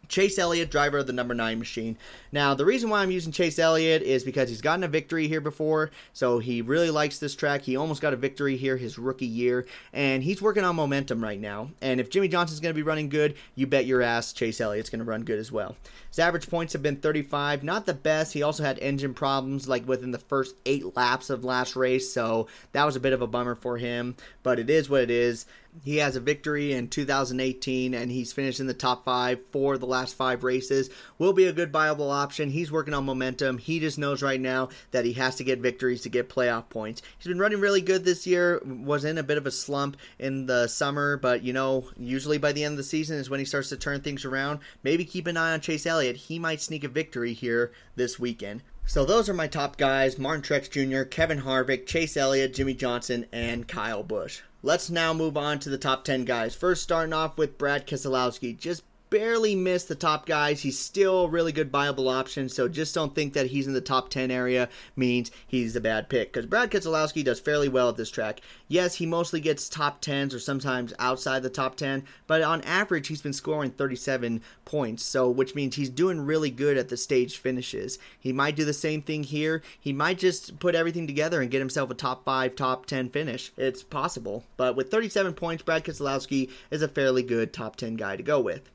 Chase 0.08 0.38
Elliott, 0.38 0.70
driver 0.70 0.98
of 0.98 1.06
the 1.06 1.12
number 1.12 1.34
nine 1.34 1.58
machine. 1.58 1.96
Now, 2.32 2.54
the 2.54 2.64
reason 2.64 2.90
why 2.90 3.02
I'm 3.02 3.10
using 3.10 3.32
Chase 3.32 3.58
Elliott 3.58 4.02
is 4.02 4.24
because 4.24 4.48
he's 4.48 4.60
gotten 4.60 4.84
a 4.84 4.88
victory 4.88 5.28
here 5.28 5.40
before, 5.40 5.90
so 6.12 6.38
he 6.38 6.62
really 6.62 6.90
likes 6.90 7.18
this 7.18 7.34
track. 7.34 7.62
He 7.62 7.76
almost 7.76 8.02
got 8.02 8.12
a 8.12 8.16
victory 8.16 8.56
here 8.56 8.76
his 8.76 8.98
rookie 8.98 9.26
year, 9.26 9.66
and 9.92 10.22
he's 10.22 10.42
working 10.42 10.64
on 10.64 10.76
momentum 10.76 11.22
right 11.22 11.40
now. 11.40 11.70
And 11.80 12.00
if 12.00 12.10
Jimmie 12.10 12.28
Johnson's 12.28 12.60
going 12.60 12.74
to 12.74 12.78
be 12.78 12.82
running 12.82 13.08
good, 13.08 13.36
you 13.54 13.66
bet 13.66 13.86
your 13.86 14.02
ass 14.02 14.32
Chase 14.32 14.60
Elliott's 14.60 14.90
going 14.90 15.00
to 15.00 15.04
run 15.04 15.24
good 15.24 15.38
as 15.38 15.52
well. 15.52 15.76
His 16.08 16.18
average 16.18 16.48
points 16.48 16.72
have 16.72 16.82
been 16.82 16.96
35, 16.96 17.62
not 17.62 17.86
the 17.86 17.94
best. 17.94 18.32
He 18.32 18.42
also 18.42 18.62
had 18.62 18.78
engine 18.78 19.14
problems 19.14 19.68
like 19.68 19.86
within 19.86 20.10
the 20.10 20.18
first 20.18 20.56
eight 20.66 20.96
laps 20.96 21.30
of 21.30 21.44
last 21.44 21.76
race, 21.76 22.12
so 22.12 22.48
that 22.72 22.84
was 22.84 22.96
a 22.96 23.00
bit 23.00 23.12
of 23.12 23.22
a 23.22 23.26
bummer 23.26 23.54
for 23.54 23.76
him. 23.76 24.16
But 24.42 24.58
it 24.58 24.70
is 24.70 24.88
what 24.88 25.02
it 25.02 25.10
is. 25.10 25.46
He 25.84 25.98
has 25.98 26.16
a 26.16 26.20
victory 26.20 26.72
in 26.72 26.88
2018, 26.88 27.94
and 27.94 28.10
he's 28.10 28.32
finished 28.32 28.60
in 28.60 28.66
the 28.66 28.74
top 28.74 29.04
five 29.04 29.44
for 29.52 29.78
the 29.78 29.86
last 29.86 30.14
five 30.14 30.44
races. 30.44 30.90
Will 31.18 31.32
be 31.32 31.46
a 31.46 31.52
good 31.52 31.72
viable 31.72 32.10
option. 32.10 32.50
He's 32.50 32.72
working 32.72 32.94
on 32.94 33.04
momentum. 33.04 33.58
He 33.58 33.80
just 33.80 33.98
knows 33.98 34.22
right 34.22 34.40
now 34.40 34.70
that 34.90 35.04
he 35.04 35.14
has 35.14 35.36
to 35.36 35.44
get 35.44 35.60
victories 35.60 36.02
to 36.02 36.08
get 36.08 36.28
playoff 36.28 36.68
points. 36.68 37.02
He's 37.18 37.28
been 37.28 37.38
running 37.38 37.60
really 37.60 37.80
good 37.80 38.04
this 38.04 38.26
year. 38.26 38.60
Was 38.64 39.04
in 39.04 39.18
a 39.18 39.22
bit 39.22 39.38
of 39.38 39.46
a 39.46 39.50
slump 39.50 39.96
in 40.18 40.46
the 40.46 40.66
summer, 40.68 41.16
but 41.16 41.42
you 41.42 41.52
know, 41.52 41.88
usually 41.96 42.38
by 42.38 42.52
the 42.52 42.64
end 42.64 42.72
of 42.72 42.78
the 42.78 42.84
season 42.84 43.18
is 43.18 43.30
when 43.30 43.40
he 43.40 43.46
starts 43.46 43.68
to 43.70 43.76
turn 43.76 44.00
things 44.00 44.24
around. 44.24 44.60
Maybe 44.82 45.04
keep 45.04 45.26
an 45.26 45.36
eye 45.36 45.52
on 45.52 45.60
Chase 45.60 45.86
Elliott. 45.86 46.16
He 46.16 46.38
might 46.38 46.60
sneak 46.60 46.84
a 46.84 46.88
victory 46.88 47.32
here 47.32 47.72
this 47.96 48.18
weekend. 48.18 48.62
So 48.88 49.04
those 49.04 49.28
are 49.28 49.34
my 49.34 49.48
top 49.48 49.76
guys 49.76 50.18
Martin 50.18 50.42
Truex 50.42 50.70
Jr., 50.70 51.02
Kevin 51.02 51.42
Harvick, 51.42 51.86
Chase 51.86 52.16
Elliott, 52.16 52.54
Jimmie 52.54 52.72
Johnson, 52.72 53.26
and 53.32 53.68
Kyle 53.68 54.02
Busch. 54.02 54.40
Let's 54.62 54.90
now 54.90 55.14
move 55.14 55.36
on 55.36 55.60
to 55.60 55.70
the 55.70 55.78
top 55.78 56.04
10 56.04 56.24
guys. 56.24 56.54
First, 56.54 56.82
starting 56.82 57.12
off 57.12 57.38
with 57.38 57.58
Brad 57.58 57.86
Keselowski. 57.86 58.58
Just 58.58 58.82
barely 59.10 59.54
missed 59.54 59.88
the 59.88 59.94
top 59.94 60.26
guys. 60.26 60.62
He's 60.62 60.78
still 60.78 61.24
a 61.24 61.28
really 61.28 61.52
good 61.52 61.70
viable 61.70 62.08
option, 62.08 62.48
so 62.48 62.68
just 62.68 62.94
don't 62.94 63.14
think 63.14 63.32
that 63.34 63.46
he's 63.46 63.66
in 63.66 63.72
the 63.72 63.80
top 63.80 64.10
10 64.10 64.30
area 64.30 64.68
means 64.96 65.30
he's 65.46 65.76
a 65.76 65.80
bad 65.80 66.08
pick. 66.08 66.32
Because 66.32 66.46
Brad 66.46 66.70
Keselowski 66.70 67.24
does 67.24 67.40
fairly 67.40 67.68
well 67.68 67.88
at 67.88 67.96
this 67.96 68.10
track. 68.10 68.40
Yes, 68.68 68.96
he 68.96 69.06
mostly 69.06 69.40
gets 69.40 69.68
top 69.68 70.02
10s 70.02 70.34
or 70.34 70.38
sometimes 70.38 70.92
outside 70.98 71.42
the 71.42 71.50
top 71.50 71.76
10, 71.76 72.04
but 72.26 72.42
on 72.42 72.62
average, 72.62 73.08
he's 73.08 73.22
been 73.22 73.32
scoring 73.32 73.70
37 73.70 74.42
points, 74.64 75.04
so 75.04 75.28
which 75.30 75.54
means 75.54 75.76
he's 75.76 75.90
doing 75.90 76.20
really 76.20 76.50
good 76.50 76.76
at 76.76 76.88
the 76.88 76.96
stage 76.96 77.38
finishes. 77.38 77.98
He 78.18 78.32
might 78.32 78.56
do 78.56 78.64
the 78.64 78.72
same 78.72 79.02
thing 79.02 79.24
here. 79.24 79.62
He 79.78 79.92
might 79.92 80.18
just 80.18 80.58
put 80.58 80.74
everything 80.74 81.06
together 81.06 81.40
and 81.40 81.50
get 81.50 81.60
himself 81.60 81.90
a 81.90 81.94
top 81.94 82.24
5, 82.24 82.54
top 82.54 82.86
10 82.86 83.10
finish. 83.10 83.52
It's 83.56 83.82
possible. 83.82 84.44
But 84.56 84.76
with 84.76 84.90
37 84.90 85.34
points, 85.34 85.62
Brad 85.62 85.84
Keselowski 85.84 86.50
is 86.70 86.82
a 86.82 86.88
fairly 86.88 87.22
good 87.22 87.52
top 87.52 87.76
10 87.76 87.96
guy 87.96 88.16
to 88.16 88.22
go 88.22 88.40
with. 88.40 88.70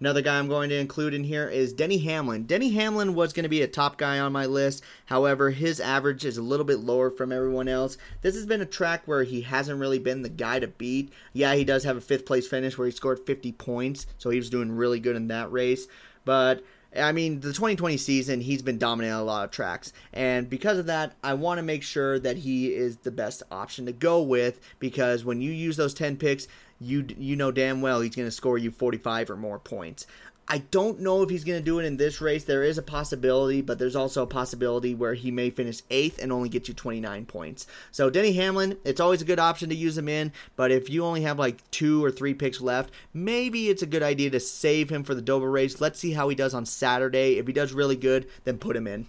Another 0.00 0.22
guy 0.22 0.38
I'm 0.38 0.48
going 0.48 0.68
to 0.68 0.76
include 0.76 1.12
in 1.12 1.24
here 1.24 1.48
is 1.48 1.72
Denny 1.72 1.98
Hamlin. 1.98 2.44
Denny 2.44 2.70
Hamlin 2.70 3.14
was 3.14 3.32
going 3.32 3.42
to 3.42 3.48
be 3.48 3.62
a 3.62 3.66
top 3.66 3.98
guy 3.98 4.20
on 4.20 4.32
my 4.32 4.46
list. 4.46 4.84
However, 5.06 5.50
his 5.50 5.80
average 5.80 6.24
is 6.24 6.38
a 6.38 6.42
little 6.42 6.64
bit 6.64 6.78
lower 6.78 7.10
from 7.10 7.32
everyone 7.32 7.66
else. 7.66 7.98
This 8.22 8.36
has 8.36 8.46
been 8.46 8.60
a 8.60 8.66
track 8.66 9.02
where 9.06 9.24
he 9.24 9.40
hasn't 9.40 9.80
really 9.80 9.98
been 9.98 10.22
the 10.22 10.28
guy 10.28 10.60
to 10.60 10.68
beat. 10.68 11.12
Yeah, 11.32 11.54
he 11.54 11.64
does 11.64 11.82
have 11.82 11.96
a 11.96 12.00
fifth 12.00 12.26
place 12.26 12.46
finish 12.46 12.78
where 12.78 12.86
he 12.86 12.92
scored 12.92 13.26
50 13.26 13.50
points, 13.52 14.06
so 14.18 14.30
he 14.30 14.38
was 14.38 14.50
doing 14.50 14.70
really 14.70 15.00
good 15.00 15.16
in 15.16 15.26
that 15.28 15.50
race. 15.50 15.88
But 16.24 16.62
I 16.96 17.12
mean, 17.12 17.40
the 17.40 17.52
2020 17.52 17.96
season, 17.96 18.40
he's 18.40 18.62
been 18.62 18.78
dominating 18.78 19.14
a 19.14 19.22
lot 19.22 19.44
of 19.44 19.50
tracks. 19.50 19.92
And 20.12 20.48
because 20.48 20.78
of 20.78 20.86
that, 20.86 21.14
I 21.22 21.34
want 21.34 21.58
to 21.58 21.62
make 21.62 21.82
sure 21.82 22.18
that 22.18 22.38
he 22.38 22.74
is 22.74 22.98
the 22.98 23.10
best 23.10 23.42
option 23.50 23.84
to 23.86 23.92
go 23.92 24.22
with 24.22 24.60
because 24.78 25.24
when 25.24 25.40
you 25.40 25.50
use 25.50 25.76
those 25.76 25.92
10 25.92 26.16
picks, 26.16 26.48
you 26.80 27.06
you 27.18 27.36
know 27.36 27.50
damn 27.50 27.80
well 27.80 28.00
he's 28.00 28.14
going 28.14 28.28
to 28.28 28.32
score 28.32 28.58
you 28.58 28.70
45 28.70 29.30
or 29.30 29.36
more 29.36 29.58
points. 29.58 30.06
I 30.50 30.58
don't 30.70 31.00
know 31.00 31.22
if 31.22 31.28
he's 31.28 31.44
going 31.44 31.58
to 31.58 31.64
do 31.64 31.78
it 31.78 31.84
in 31.84 31.98
this 31.98 32.22
race. 32.22 32.44
There 32.44 32.62
is 32.62 32.78
a 32.78 32.82
possibility, 32.82 33.60
but 33.60 33.78
there's 33.78 33.94
also 33.94 34.22
a 34.22 34.26
possibility 34.26 34.94
where 34.94 35.12
he 35.12 35.30
may 35.30 35.50
finish 35.50 35.82
eighth 35.90 36.18
and 36.22 36.32
only 36.32 36.48
get 36.48 36.68
you 36.68 36.72
29 36.72 37.26
points. 37.26 37.66
So, 37.90 38.08
Denny 38.08 38.32
Hamlin, 38.32 38.78
it's 38.82 39.00
always 39.00 39.20
a 39.20 39.26
good 39.26 39.38
option 39.38 39.68
to 39.68 39.74
use 39.74 39.98
him 39.98 40.08
in, 40.08 40.32
but 40.56 40.70
if 40.70 40.88
you 40.88 41.04
only 41.04 41.20
have 41.20 41.38
like 41.38 41.70
two 41.70 42.02
or 42.02 42.10
three 42.10 42.32
picks 42.32 42.62
left, 42.62 42.90
maybe 43.12 43.68
it's 43.68 43.82
a 43.82 43.86
good 43.86 44.02
idea 44.02 44.30
to 44.30 44.40
save 44.40 44.88
him 44.88 45.04
for 45.04 45.14
the 45.14 45.20
Dover 45.20 45.50
race. 45.50 45.82
Let's 45.82 45.98
see 45.98 46.12
how 46.12 46.30
he 46.30 46.34
does 46.34 46.54
on 46.54 46.64
Saturday. 46.64 47.36
If 47.36 47.46
he 47.46 47.52
does 47.52 47.74
really 47.74 47.96
good, 47.96 48.26
then 48.44 48.56
put 48.56 48.74
him 48.74 48.86
in. 48.86 49.06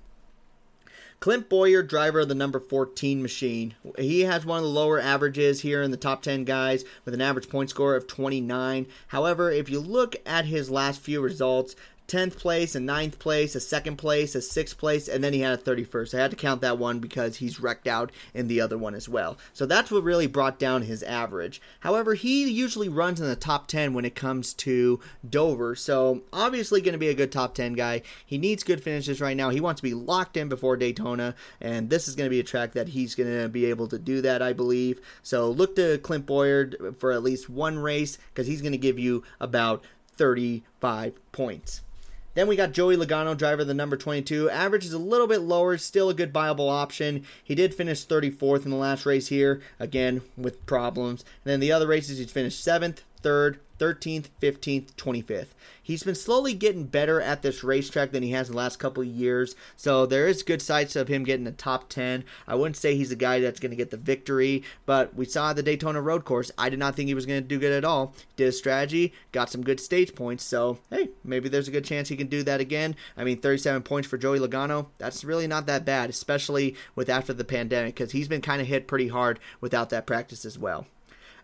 Clint 1.19 1.49
Bowyer, 1.49 1.83
driver 1.83 2.21
of 2.21 2.29
the 2.29 2.35
number 2.35 2.61
14 2.61 3.21
machine. 3.21 3.75
He 3.97 4.21
has 4.21 4.45
one 4.45 4.59
of 4.59 4.63
the 4.63 4.69
lower 4.69 5.01
averages 5.01 5.61
here 5.61 5.81
in 5.81 5.91
the 5.91 5.97
top 5.97 6.21
10 6.21 6.45
guys 6.45 6.85
with 7.03 7.13
an 7.13 7.19
average 7.19 7.49
point 7.49 7.69
score 7.69 7.95
of 7.95 8.07
29. 8.07 8.87
However, 9.07 9.51
if 9.51 9.69
you 9.69 9.81
look 9.81 10.15
at 10.25 10.45
his 10.45 10.69
last 10.69 11.01
few 11.01 11.19
results, 11.19 11.75
10th 12.09 12.37
place, 12.37 12.75
a 12.75 12.79
9th 12.79 13.19
place, 13.19 13.55
a 13.55 13.59
2nd 13.59 13.97
place, 13.97 14.35
a 14.35 14.39
6th 14.39 14.77
place, 14.77 15.07
and 15.07 15.23
then 15.23 15.33
he 15.33 15.41
had 15.41 15.59
a 15.59 15.61
31st. 15.61 16.13
I 16.13 16.21
had 16.21 16.31
to 16.31 16.37
count 16.37 16.61
that 16.61 16.77
one 16.77 16.99
because 16.99 17.37
he's 17.37 17.59
wrecked 17.59 17.87
out 17.87 18.11
in 18.33 18.47
the 18.47 18.59
other 18.59 18.77
one 18.77 18.95
as 18.95 19.07
well. 19.07 19.37
So 19.53 19.65
that's 19.65 19.91
what 19.91 20.03
really 20.03 20.27
brought 20.27 20.57
down 20.59 20.81
his 20.81 21.03
average. 21.03 21.61
However, 21.81 22.15
he 22.15 22.49
usually 22.49 22.89
runs 22.89 23.21
in 23.21 23.27
the 23.27 23.35
top 23.35 23.67
10 23.67 23.93
when 23.93 24.05
it 24.05 24.15
comes 24.15 24.53
to 24.55 24.99
Dover, 25.27 25.75
so 25.75 26.23
obviously 26.33 26.81
going 26.81 26.93
to 26.93 26.99
be 26.99 27.09
a 27.09 27.13
good 27.13 27.31
top 27.31 27.53
10 27.53 27.73
guy. 27.73 28.01
He 28.25 28.37
needs 28.37 28.63
good 28.63 28.83
finishes 28.83 29.21
right 29.21 29.37
now. 29.37 29.49
He 29.49 29.61
wants 29.61 29.79
to 29.79 29.87
be 29.87 29.93
locked 29.93 30.35
in 30.35 30.49
before 30.49 30.77
Daytona, 30.77 31.35
and 31.61 31.89
this 31.89 32.07
is 32.07 32.15
going 32.15 32.25
to 32.25 32.31
be 32.31 32.39
a 32.39 32.43
track 32.43 32.73
that 32.73 32.89
he's 32.89 33.15
going 33.15 33.41
to 33.41 33.47
be 33.47 33.65
able 33.65 33.87
to 33.87 33.99
do 33.99 34.21
that, 34.21 34.41
I 34.41 34.53
believe. 34.53 34.99
So 35.21 35.49
look 35.51 35.75
to 35.75 35.99
Clint 35.99 36.25
Bowyer 36.25 36.71
for 36.97 37.11
at 37.11 37.23
least 37.23 37.49
one 37.49 37.77
race 37.77 38.17
because 38.33 38.47
he's 38.47 38.61
going 38.61 38.71
to 38.71 38.77
give 38.77 38.97
you 38.97 39.23
about 39.39 39.83
35 40.17 41.13
points. 41.31 41.81
Then 42.39 42.47
we 42.47 42.55
got 42.55 42.71
Joey 42.71 42.95
Logano, 42.95 43.35
driver 43.35 43.65
the 43.65 43.73
number 43.73 43.97
22. 43.97 44.49
Average 44.49 44.85
is 44.85 44.93
a 44.93 44.97
little 44.97 45.27
bit 45.27 45.39
lower, 45.39 45.77
still 45.77 46.09
a 46.09 46.13
good 46.13 46.31
viable 46.31 46.69
option. 46.69 47.25
He 47.43 47.53
did 47.53 47.75
finish 47.75 48.05
34th 48.05 48.63
in 48.63 48.71
the 48.71 48.77
last 48.77 49.05
race 49.05 49.27
here, 49.27 49.61
again 49.77 50.21
with 50.37 50.65
problems. 50.65 51.25
And 51.43 51.51
then 51.51 51.59
the 51.59 51.73
other 51.73 51.85
races, 51.85 52.17
he's 52.17 52.31
finished 52.31 52.65
7th, 52.65 52.99
3rd, 53.23 53.59
13th, 53.79 54.25
15th, 54.41 54.93
25th. 54.95 55.47
He's 55.81 56.03
been 56.03 56.15
slowly 56.15 56.53
getting 56.53 56.83
better 56.83 57.19
at 57.21 57.41
this 57.41 57.63
racetrack 57.63 58.11
than 58.11 58.21
he 58.21 58.31
has 58.31 58.49
in 58.49 58.53
the 58.53 58.57
last 58.57 58.77
couple 58.77 59.01
of 59.01 59.09
years, 59.09 59.55
so 59.75 60.05
there 60.05 60.27
is 60.27 60.43
good 60.43 60.61
sights 60.61 60.95
of 60.95 61.07
him 61.07 61.23
getting 61.23 61.47
a 61.47 61.51
top 61.51 61.89
10. 61.89 62.25
I 62.47 62.55
wouldn't 62.55 62.75
say 62.75 62.95
he's 62.95 63.11
a 63.11 63.15
guy 63.15 63.39
that's 63.39 63.59
going 63.59 63.71
to 63.71 63.77
get 63.77 63.89
the 63.89 63.97
victory, 63.97 64.63
but 64.85 65.15
we 65.15 65.25
saw 65.25 65.53
the 65.53 65.63
Daytona 65.63 66.01
Road 66.01 66.25
Course. 66.25 66.51
I 66.57 66.69
did 66.69 66.79
not 66.79 66.95
think 66.95 67.07
he 67.07 67.13
was 67.13 67.25
going 67.25 67.41
to 67.41 67.47
do 67.47 67.57
good 67.57 67.71
at 67.71 67.85
all. 67.85 68.13
Did 68.35 68.49
a 68.49 68.51
strategy, 68.51 69.13
got 69.31 69.49
some 69.49 69.63
good 69.63 69.79
stage 69.79 70.13
points, 70.13 70.43
so 70.43 70.79
hey, 70.89 71.09
maybe 71.23 71.49
there's 71.49 71.67
a 71.67 71.71
good 71.71 71.85
chance 71.85 72.09
he 72.09 72.17
can 72.17 72.27
do 72.27 72.43
that 72.43 72.59
again. 72.59 72.95
I 73.17 73.23
mean, 73.23 73.39
37 73.39 73.81
points 73.83 74.07
for 74.07 74.17
Joey 74.17 74.39
Logano, 74.39 74.87
that's 74.97 75.23
really 75.23 75.47
not 75.47 75.65
that 75.67 75.85
bad, 75.85 76.09
especially 76.09 76.75
with 76.95 77.09
after 77.09 77.33
the 77.33 77.45
pandemic, 77.45 77.95
because 77.95 78.11
he's 78.11 78.27
been 78.27 78.41
kind 78.41 78.61
of 78.61 78.67
hit 78.67 78.87
pretty 78.87 79.07
hard 79.07 79.39
without 79.61 79.89
that 79.89 80.05
practice 80.05 80.45
as 80.45 80.59
well. 80.59 80.85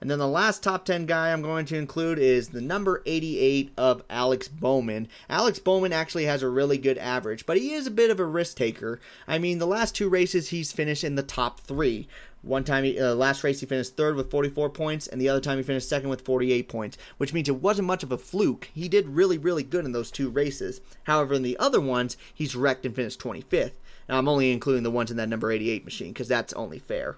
And 0.02 0.10
then 0.10 0.20
the 0.20 0.28
last 0.28 0.64
top 0.64 0.86
10 0.86 1.06
guy 1.06 1.32
I'm 1.32 1.42
going 1.42 1.66
to 1.66 1.78
include 1.78 2.20
is 2.20 2.50
the 2.50 2.62
number 2.62 3.02
88 3.06 3.72
of 3.78 4.04
Alex 4.10 4.48
Bowman. 4.48 5.08
Alex 5.30 5.60
Bowman 5.60 5.94
actually 5.94 6.26
has 6.26 6.44
a 6.44 6.50
really 6.50 6.78
good 6.78 6.98
average, 6.98 7.46
but 7.46 7.58
he 7.58 7.74
is 7.74 7.88
a 7.88 7.92
bit 7.92 8.12
of 8.12 8.20
a 8.20 8.26
risk 8.26 8.58
taker. 8.58 9.00
I 9.28 9.38
mean, 9.38 9.60
the 9.60 9.68
last 9.68 9.96
two 9.96 10.10
races 10.10 10.50
he's 10.50 10.72
finished 10.72 11.04
in 11.04 11.16
the 11.16 11.24
top 11.24 11.60
three. 11.60 12.08
One 12.46 12.64
time, 12.64 12.84
he, 12.84 13.00
uh, 13.00 13.16
last 13.16 13.44
race, 13.44 13.60
he 13.62 13.66
finished 13.66 13.98
third 13.98 14.16
with 14.16 14.30
44 14.30 14.70
points, 14.70 15.08
and 15.08 15.20
the 15.20 15.30
other 15.30 15.42
time 15.42 15.58
he 15.58 15.64
finished 15.64 15.90
second 15.90 16.10
with 16.10 16.22
48 16.22 16.70
points, 16.70 16.96
which 17.18 17.34
means 17.34 17.50
it 17.50 17.60
wasn't 17.60 17.88
much 17.88 18.04
of 18.04 18.12
a 18.12 18.20
fluke. 18.20 18.70
He 18.72 18.88
did 18.88 19.08
really, 19.08 19.40
really 19.40 19.64
good 19.64 19.84
in 19.84 19.94
those 19.94 20.12
two 20.12 20.30
races. 20.30 20.80
However, 21.06 21.34
in 21.34 21.42
the 21.42 21.58
other 21.58 21.82
ones, 21.82 22.18
he's 22.32 22.56
wrecked 22.56 22.86
and 22.86 22.96
finished 22.96 23.20
25th. 23.20 23.72
Now, 24.08 24.20
I'm 24.20 24.28
only 24.28 24.52
including 24.52 24.84
the 24.84 24.92
ones 24.92 25.10
in 25.10 25.18
that 25.18 25.28
number 25.28 25.52
88 25.52 25.86
machine 25.86 26.10
because 26.10 26.28
that's 26.28 26.54
only 26.54 26.78
fair. 26.78 27.18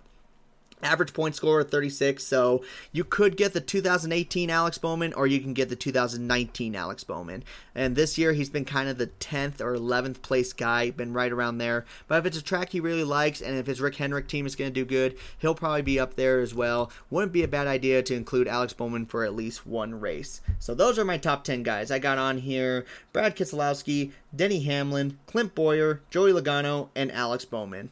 Average 0.83 1.13
point 1.13 1.35
scorer 1.35 1.61
of 1.61 1.71
36. 1.71 2.23
So 2.23 2.63
you 2.91 3.03
could 3.03 3.35
get 3.35 3.53
the 3.53 3.61
2018 3.61 4.51
Alex 4.51 4.77
Bowman 4.77 5.11
or 5.13 5.25
you 5.25 5.39
can 5.39 5.53
get 5.53 5.69
the 5.69 5.75
2019 5.75 6.75
Alex 6.75 7.03
Bowman. 7.03 7.43
And 7.73 7.95
this 7.95 8.17
year 8.17 8.33
he's 8.33 8.51
been 8.51 8.65
kind 8.65 8.87
of 8.87 8.99
the 8.99 9.07
10th 9.07 9.59
or 9.59 9.75
11th 9.75 10.21
place 10.21 10.53
guy, 10.53 10.91
been 10.91 11.13
right 11.13 11.31
around 11.31 11.57
there. 11.57 11.85
But 12.07 12.19
if 12.19 12.25
it's 12.27 12.37
a 12.37 12.43
track 12.43 12.69
he 12.69 12.79
really 12.79 13.03
likes 13.03 13.41
and 13.41 13.57
if 13.57 13.65
his 13.65 13.81
Rick 13.81 13.95
Hendrick 13.95 14.27
team 14.27 14.45
is 14.45 14.55
going 14.55 14.71
to 14.71 14.79
do 14.79 14.85
good, 14.85 15.17
he'll 15.39 15.55
probably 15.55 15.81
be 15.81 15.99
up 15.99 16.15
there 16.15 16.41
as 16.41 16.53
well. 16.53 16.91
Wouldn't 17.09 17.33
be 17.33 17.43
a 17.43 17.47
bad 17.47 17.65
idea 17.65 18.03
to 18.03 18.15
include 18.15 18.47
Alex 18.47 18.73
Bowman 18.73 19.07
for 19.07 19.23
at 19.23 19.35
least 19.35 19.65
one 19.65 19.99
race. 19.99 20.41
So 20.59 20.75
those 20.75 20.99
are 20.99 21.05
my 21.05 21.17
top 21.17 21.43
10 21.43 21.63
guys. 21.63 21.89
I 21.89 21.97
got 21.97 22.19
on 22.19 22.37
here 22.37 22.85
Brad 23.13 23.35
Keselowski, 23.35 24.11
Denny 24.35 24.61
Hamlin, 24.61 25.17
Clint 25.25 25.55
Bowyer, 25.55 26.01
Joey 26.11 26.31
Logano, 26.31 26.89
and 26.95 27.11
Alex 27.11 27.45
Bowman. 27.45 27.89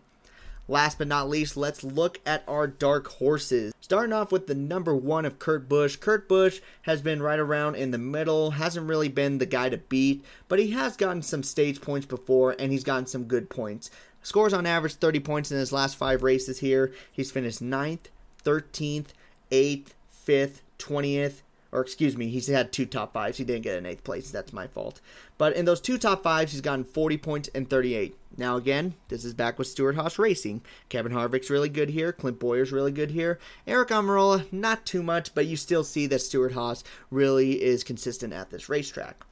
Last 0.68 0.98
but 0.98 1.08
not 1.08 1.30
least, 1.30 1.56
let's 1.56 1.84
look 1.84 2.20
at 2.26 2.44
our 2.48 2.66
dark 2.66 3.08
horses. 3.08 3.74
Starting 3.82 4.14
off 4.14 4.32
with 4.32 4.48
the 4.48 4.56
number 4.56 4.96
one 4.96 5.24
of 5.24 5.38
Kurt 5.38 5.70
Busch. 5.70 5.96
Kurt 5.98 6.28
Busch 6.28 6.60
has 6.84 7.04
been 7.04 7.22
right 7.22 7.38
around 7.38 7.76
in 7.76 7.92
the 7.92 8.00
middle, 8.00 8.52
hasn't 8.52 8.90
really 8.90 9.10
been 9.10 9.38
the 9.38 9.46
guy 9.46 9.70
to 9.70 9.78
beat, 9.78 10.26
but 10.48 10.58
he 10.58 10.72
has 10.72 10.98
gotten 10.98 11.22
some 11.22 11.44
stage 11.44 11.82
points 11.82 12.08
before 12.08 12.56
and 12.58 12.72
he's 12.72 12.84
gotten 12.84 13.06
some 13.06 13.26
good 13.26 13.50
points. 13.50 13.92
Scores 14.24 14.54
on 14.54 14.66
average 14.66 14.96
30 14.96 15.20
points 15.20 15.52
in 15.52 15.60
his 15.60 15.72
last 15.72 15.98
five 15.98 16.24
races 16.24 16.60
here. 16.60 16.92
He's 17.12 17.30
finished 17.30 17.62
9th, 17.62 18.08
13th, 18.44 19.10
8th, 19.52 19.90
5th, 20.28 20.62
20th, 20.80 21.42
or 21.76 21.82
excuse 21.82 22.16
me, 22.16 22.30
he's 22.30 22.48
had 22.48 22.72
two 22.72 22.86
top 22.86 23.12
fives. 23.14 23.38
He 23.38 23.44
didn't 23.44 23.64
get 23.64 23.78
an 23.78 23.86
eighth 23.86 24.04
place. 24.06 24.32
That's 24.32 24.54
my 24.54 24.66
fault. 24.66 25.02
But 25.38 25.56
in 25.56 25.66
those 25.66 25.82
two 25.82 25.98
top 25.98 26.24
fives, 26.24 26.54
he's 26.54 26.62
gotten 26.62 26.86
40 26.86 27.18
points 27.18 27.50
and 27.54 27.70
38. 27.70 28.16
Now, 28.38 28.56
again, 28.56 28.96
this 29.10 29.26
is 29.26 29.34
back 29.34 29.60
with 29.60 29.68
Stewart-Haas 29.68 30.18
Racing. 30.18 30.62
Kevin 30.88 31.12
Harvick's 31.12 31.50
really 31.50 31.68
good 31.68 31.90
here. 31.90 32.14
Clint 32.14 32.40
Bowyer's 32.40 32.72
really 32.72 32.92
good 32.92 33.12
here. 33.12 33.40
Aric 33.68 33.88
Almirola, 33.88 34.52
not 34.54 34.86
too 34.86 35.04
much, 35.04 35.36
but 35.36 35.48
you 35.48 35.58
still 35.58 35.84
see 35.84 36.08
that 36.08 36.22
Stewart-Haas 36.22 36.84
really 37.12 37.62
is 37.62 37.84
consistent 37.84 38.32
at 38.32 38.52
this 38.52 38.70
racetrack 38.70 39.26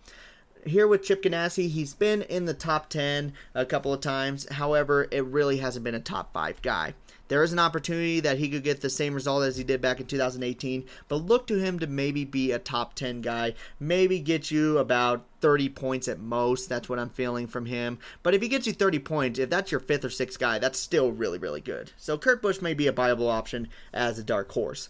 here 0.66 0.88
with 0.88 1.04
Chip 1.04 1.24
Ganassi, 1.24 1.70
he's 1.70 1.94
been 1.94 2.22
in 2.24 2.46
the 2.46 2.54
top 2.54 2.90
10 2.90 3.34
a 3.54 3.66
couple 3.66 3.94
of 3.94 4.02
times. 4.02 4.48
However, 4.50 5.08
it 5.12 5.26
really 5.26 5.58
hasn't 5.58 5.84
been 5.84 5.96
a 5.96 6.00
top 6.00 6.34
5 6.34 6.62
guy. 6.62 6.94
There 7.34 7.42
is 7.42 7.52
an 7.52 7.58
opportunity 7.58 8.20
that 8.20 8.38
he 8.38 8.48
could 8.48 8.64
get 8.64 8.82
the 8.82 8.92
same 8.92 9.16
result 9.16 9.42
as 9.42 9.58
he 9.58 9.64
did 9.64 9.82
back 9.82 10.00
in 10.00 10.06
2018, 10.06 10.86
but 11.08 11.16
look 11.16 11.48
to 11.48 11.58
him 11.58 11.80
to 11.80 11.88
maybe 11.88 12.26
be 12.26 12.52
a 12.52 12.60
top 12.60 12.94
10 12.94 13.22
guy, 13.22 13.56
maybe 13.80 14.20
get 14.20 14.52
you 14.52 14.78
about 14.78 15.26
30 15.42 15.70
points 15.70 16.08
at 16.08 16.20
most. 16.20 16.70
That's 16.70 16.88
what 16.88 17.00
I'm 17.00 17.10
feeling 17.10 17.48
from 17.48 17.66
him. 17.66 17.98
But 18.22 18.36
if 18.36 18.44
he 18.44 18.48
gets 18.48 18.68
you 18.68 18.74
30 18.74 19.00
points, 19.00 19.40
if 19.40 19.50
that's 19.50 19.72
your 19.72 19.80
fifth 19.80 20.06
or 20.06 20.12
sixth 20.12 20.38
guy, 20.38 20.60
that's 20.60 20.78
still 20.78 21.12
really, 21.12 21.40
really 21.40 21.60
good. 21.60 21.92
So 21.98 22.20
Kurt 22.20 22.40
Busch 22.40 22.62
may 22.62 22.76
be 22.76 22.86
a 22.86 22.92
viable 22.92 23.32
option 23.32 23.68
as 23.92 24.20
a 24.20 24.24
dark 24.24 24.52
horse. 24.52 24.90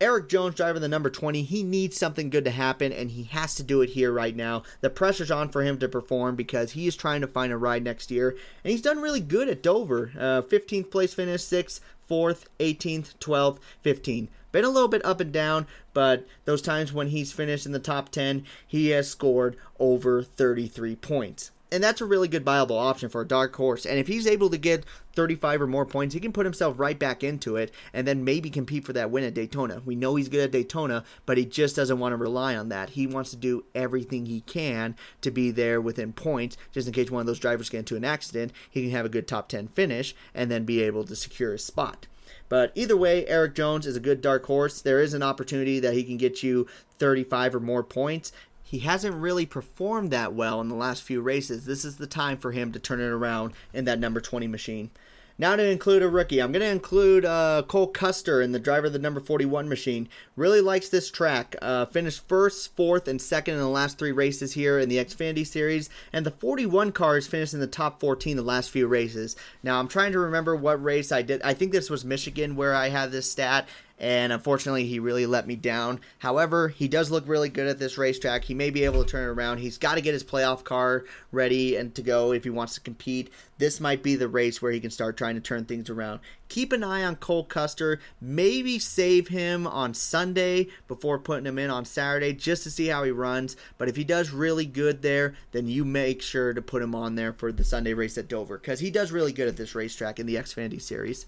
Erik 0.00 0.30
Jones 0.30 0.54
driving 0.54 0.80
the 0.80 0.88
number 0.88 1.10
20, 1.10 1.42
he 1.42 1.62
needs 1.62 1.98
something 1.98 2.30
good 2.30 2.46
to 2.46 2.50
happen, 2.50 2.90
and 2.90 3.10
he 3.10 3.24
has 3.24 3.54
to 3.56 3.62
do 3.62 3.82
it 3.82 3.90
here 3.90 4.10
right 4.10 4.34
now. 4.34 4.62
The 4.80 4.88
pressure's 4.88 5.30
on 5.30 5.50
for 5.50 5.62
him 5.62 5.78
to 5.78 5.88
perform 5.88 6.36
because 6.36 6.72
he 6.72 6.86
is 6.86 6.96
trying 6.96 7.20
to 7.20 7.26
find 7.26 7.52
a 7.52 7.58
ride 7.58 7.84
next 7.84 8.10
year, 8.10 8.30
and 8.64 8.70
he's 8.70 8.80
done 8.80 9.00
really 9.00 9.20
good 9.20 9.48
at 9.50 9.62
Dover. 9.62 10.12
Uh, 10.18 10.40
15th 10.40 10.90
place 10.90 11.12
finish, 11.12 11.42
6th, 11.42 11.80
4th, 12.08 12.44
18th, 12.58 13.14
12th, 13.18 13.58
15th. 13.84 14.28
Been 14.52 14.64
a 14.64 14.70
little 14.70 14.88
bit 14.88 15.04
up 15.04 15.20
and 15.20 15.32
down, 15.32 15.66
but 15.92 16.26
those 16.46 16.62
times 16.62 16.94
when 16.94 17.08
he's 17.08 17.32
finished 17.32 17.66
in 17.66 17.72
the 17.72 17.78
top 17.78 18.08
10, 18.08 18.44
he 18.66 18.88
has 18.88 19.08
scored 19.08 19.56
over 19.78 20.22
33 20.22 20.96
points 20.96 21.50
and 21.72 21.82
that's 21.82 22.00
a 22.00 22.06
really 22.06 22.28
good 22.28 22.44
viable 22.44 22.78
option 22.78 23.08
for 23.08 23.20
a 23.20 23.28
dark 23.28 23.54
horse. 23.56 23.86
And 23.86 23.98
if 23.98 24.06
he's 24.06 24.26
able 24.26 24.50
to 24.50 24.58
get 24.58 24.84
35 25.14 25.62
or 25.62 25.66
more 25.66 25.86
points, 25.86 26.14
he 26.14 26.20
can 26.20 26.32
put 26.32 26.46
himself 26.46 26.78
right 26.78 26.98
back 26.98 27.22
into 27.22 27.56
it 27.56 27.72
and 27.92 28.06
then 28.06 28.24
maybe 28.24 28.50
compete 28.50 28.84
for 28.84 28.92
that 28.92 29.10
win 29.10 29.24
at 29.24 29.34
Daytona. 29.34 29.82
We 29.84 29.96
know 29.96 30.16
he's 30.16 30.28
good 30.28 30.44
at 30.44 30.50
Daytona, 30.50 31.04
but 31.26 31.38
he 31.38 31.44
just 31.44 31.76
doesn't 31.76 31.98
want 31.98 32.12
to 32.12 32.16
rely 32.16 32.56
on 32.56 32.68
that. 32.70 32.90
He 32.90 33.06
wants 33.06 33.30
to 33.30 33.36
do 33.36 33.64
everything 33.74 34.26
he 34.26 34.40
can 34.42 34.96
to 35.20 35.30
be 35.30 35.50
there 35.50 35.80
within 35.80 36.12
points, 36.12 36.56
just 36.72 36.86
in 36.86 36.94
case 36.94 37.10
one 37.10 37.20
of 37.20 37.26
those 37.26 37.38
drivers 37.38 37.70
get 37.70 37.78
into 37.78 37.96
an 37.96 38.04
accident. 38.04 38.52
He 38.68 38.82
can 38.82 38.90
have 38.90 39.06
a 39.06 39.10
good 39.10 39.28
top 39.28 39.48
10 39.48 39.68
finish 39.68 40.14
and 40.34 40.50
then 40.50 40.64
be 40.64 40.82
able 40.82 41.04
to 41.04 41.16
secure 41.16 41.52
his 41.52 41.64
spot. 41.64 42.06
But 42.48 42.72
either 42.74 42.96
way, 42.96 43.26
Erik 43.28 43.54
Jones 43.54 43.86
is 43.86 43.96
a 43.96 44.00
good 44.00 44.20
dark 44.20 44.44
horse. 44.46 44.82
There 44.82 45.00
is 45.00 45.14
an 45.14 45.22
opportunity 45.22 45.78
that 45.78 45.94
he 45.94 46.02
can 46.02 46.16
get 46.16 46.42
you 46.42 46.66
35 46.98 47.54
or 47.54 47.60
more 47.60 47.84
points, 47.84 48.32
he 48.70 48.78
hasn't 48.78 49.16
really 49.16 49.46
performed 49.46 50.12
that 50.12 50.32
well 50.32 50.60
in 50.60 50.68
the 50.68 50.76
last 50.76 51.02
few 51.02 51.20
races. 51.20 51.64
This 51.64 51.84
is 51.84 51.96
the 51.96 52.06
time 52.06 52.38
for 52.38 52.52
him 52.52 52.70
to 52.70 52.78
turn 52.78 53.00
it 53.00 53.08
around 53.08 53.52
in 53.74 53.84
that 53.86 53.98
number 53.98 54.20
20 54.20 54.46
machine. 54.46 54.92
Now 55.40 55.56
to 55.56 55.68
include 55.68 56.04
a 56.04 56.08
rookie, 56.08 56.40
I'm 56.40 56.52
going 56.52 56.60
to 56.60 56.68
include 56.68 57.24
uh, 57.24 57.64
Cole 57.66 57.88
Custer 57.88 58.40
in 58.40 58.52
the 58.52 58.60
driver 58.60 58.86
of 58.86 58.92
the 58.92 59.00
number 59.00 59.18
41 59.18 59.68
machine. 59.68 60.08
Really 60.36 60.60
likes 60.60 60.88
this 60.88 61.10
track. 61.10 61.56
Uh, 61.60 61.86
finished 61.86 62.28
first, 62.28 62.76
fourth, 62.76 63.08
and 63.08 63.20
second 63.20 63.54
in 63.54 63.60
the 63.60 63.66
last 63.66 63.98
three 63.98 64.12
races 64.12 64.52
here 64.52 64.78
in 64.78 64.88
the 64.88 64.98
Xfinity 64.98 65.44
Series, 65.44 65.90
and 66.12 66.24
the 66.24 66.30
41 66.30 66.92
car 66.92 67.16
has 67.16 67.26
finished 67.26 67.54
in 67.54 67.60
the 67.60 67.66
top 67.66 67.98
14 67.98 68.36
the 68.36 68.42
last 68.42 68.70
few 68.70 68.86
races. 68.86 69.34
Now 69.64 69.80
I'm 69.80 69.88
trying 69.88 70.12
to 70.12 70.20
remember 70.20 70.54
what 70.54 70.80
race 70.80 71.10
I 71.10 71.22
did. 71.22 71.42
I 71.42 71.54
think 71.54 71.72
this 71.72 71.90
was 71.90 72.04
Michigan 72.04 72.54
where 72.54 72.74
I 72.74 72.90
had 72.90 73.10
this 73.10 73.28
stat, 73.28 73.66
and 74.00 74.32
unfortunately 74.32 74.86
he 74.86 74.98
really 74.98 75.26
let 75.26 75.46
me 75.46 75.54
down. 75.54 76.00
However, 76.18 76.68
he 76.68 76.88
does 76.88 77.10
look 77.10 77.28
really 77.28 77.50
good 77.50 77.66
at 77.66 77.78
this 77.78 77.98
racetrack. 77.98 78.44
He 78.44 78.54
may 78.54 78.70
be 78.70 78.84
able 78.84 79.04
to 79.04 79.10
turn 79.10 79.28
it 79.28 79.32
around. 79.32 79.58
He's 79.58 79.78
got 79.78 79.96
to 79.96 80.00
get 80.00 80.14
his 80.14 80.24
playoff 80.24 80.64
car 80.64 81.04
ready 81.30 81.76
and 81.76 81.94
to 81.94 82.02
go 82.02 82.32
if 82.32 82.44
he 82.44 82.50
wants 82.50 82.74
to 82.74 82.80
compete. 82.80 83.30
This 83.58 83.78
might 83.78 84.02
be 84.02 84.16
the 84.16 84.26
race 84.26 84.62
where 84.62 84.72
he 84.72 84.80
can 84.80 84.90
start 84.90 85.18
trying 85.18 85.34
to 85.34 85.40
turn 85.40 85.66
things 85.66 85.90
around. 85.90 86.20
Keep 86.48 86.72
an 86.72 86.82
eye 86.82 87.04
on 87.04 87.16
Cole 87.16 87.44
Custer. 87.44 88.00
Maybe 88.20 88.78
save 88.78 89.28
him 89.28 89.66
on 89.66 89.92
Sunday 89.92 90.68
before 90.88 91.18
putting 91.18 91.46
him 91.46 91.58
in 91.58 91.68
on 91.70 91.84
Saturday 91.84 92.32
just 92.32 92.62
to 92.62 92.70
see 92.70 92.86
how 92.86 93.04
he 93.04 93.10
runs. 93.10 93.54
But 93.76 93.88
if 93.88 93.96
he 93.96 94.04
does 94.04 94.30
really 94.30 94.64
good 94.64 95.02
there, 95.02 95.34
then 95.52 95.68
you 95.68 95.84
make 95.84 96.22
sure 96.22 96.54
to 96.54 96.62
put 96.62 96.82
him 96.82 96.94
on 96.94 97.16
there 97.16 97.34
for 97.34 97.52
the 97.52 97.64
Sunday 97.64 97.92
race 97.92 98.16
at 98.16 98.28
Dover 98.28 98.56
because 98.56 98.80
he 98.80 98.90
does 98.90 99.12
really 99.12 99.32
good 99.32 99.48
at 99.48 99.58
this 99.58 99.74
racetrack 99.74 100.18
in 100.18 100.26
the 100.26 100.36
Xfinity 100.36 100.80
Series. 100.80 101.26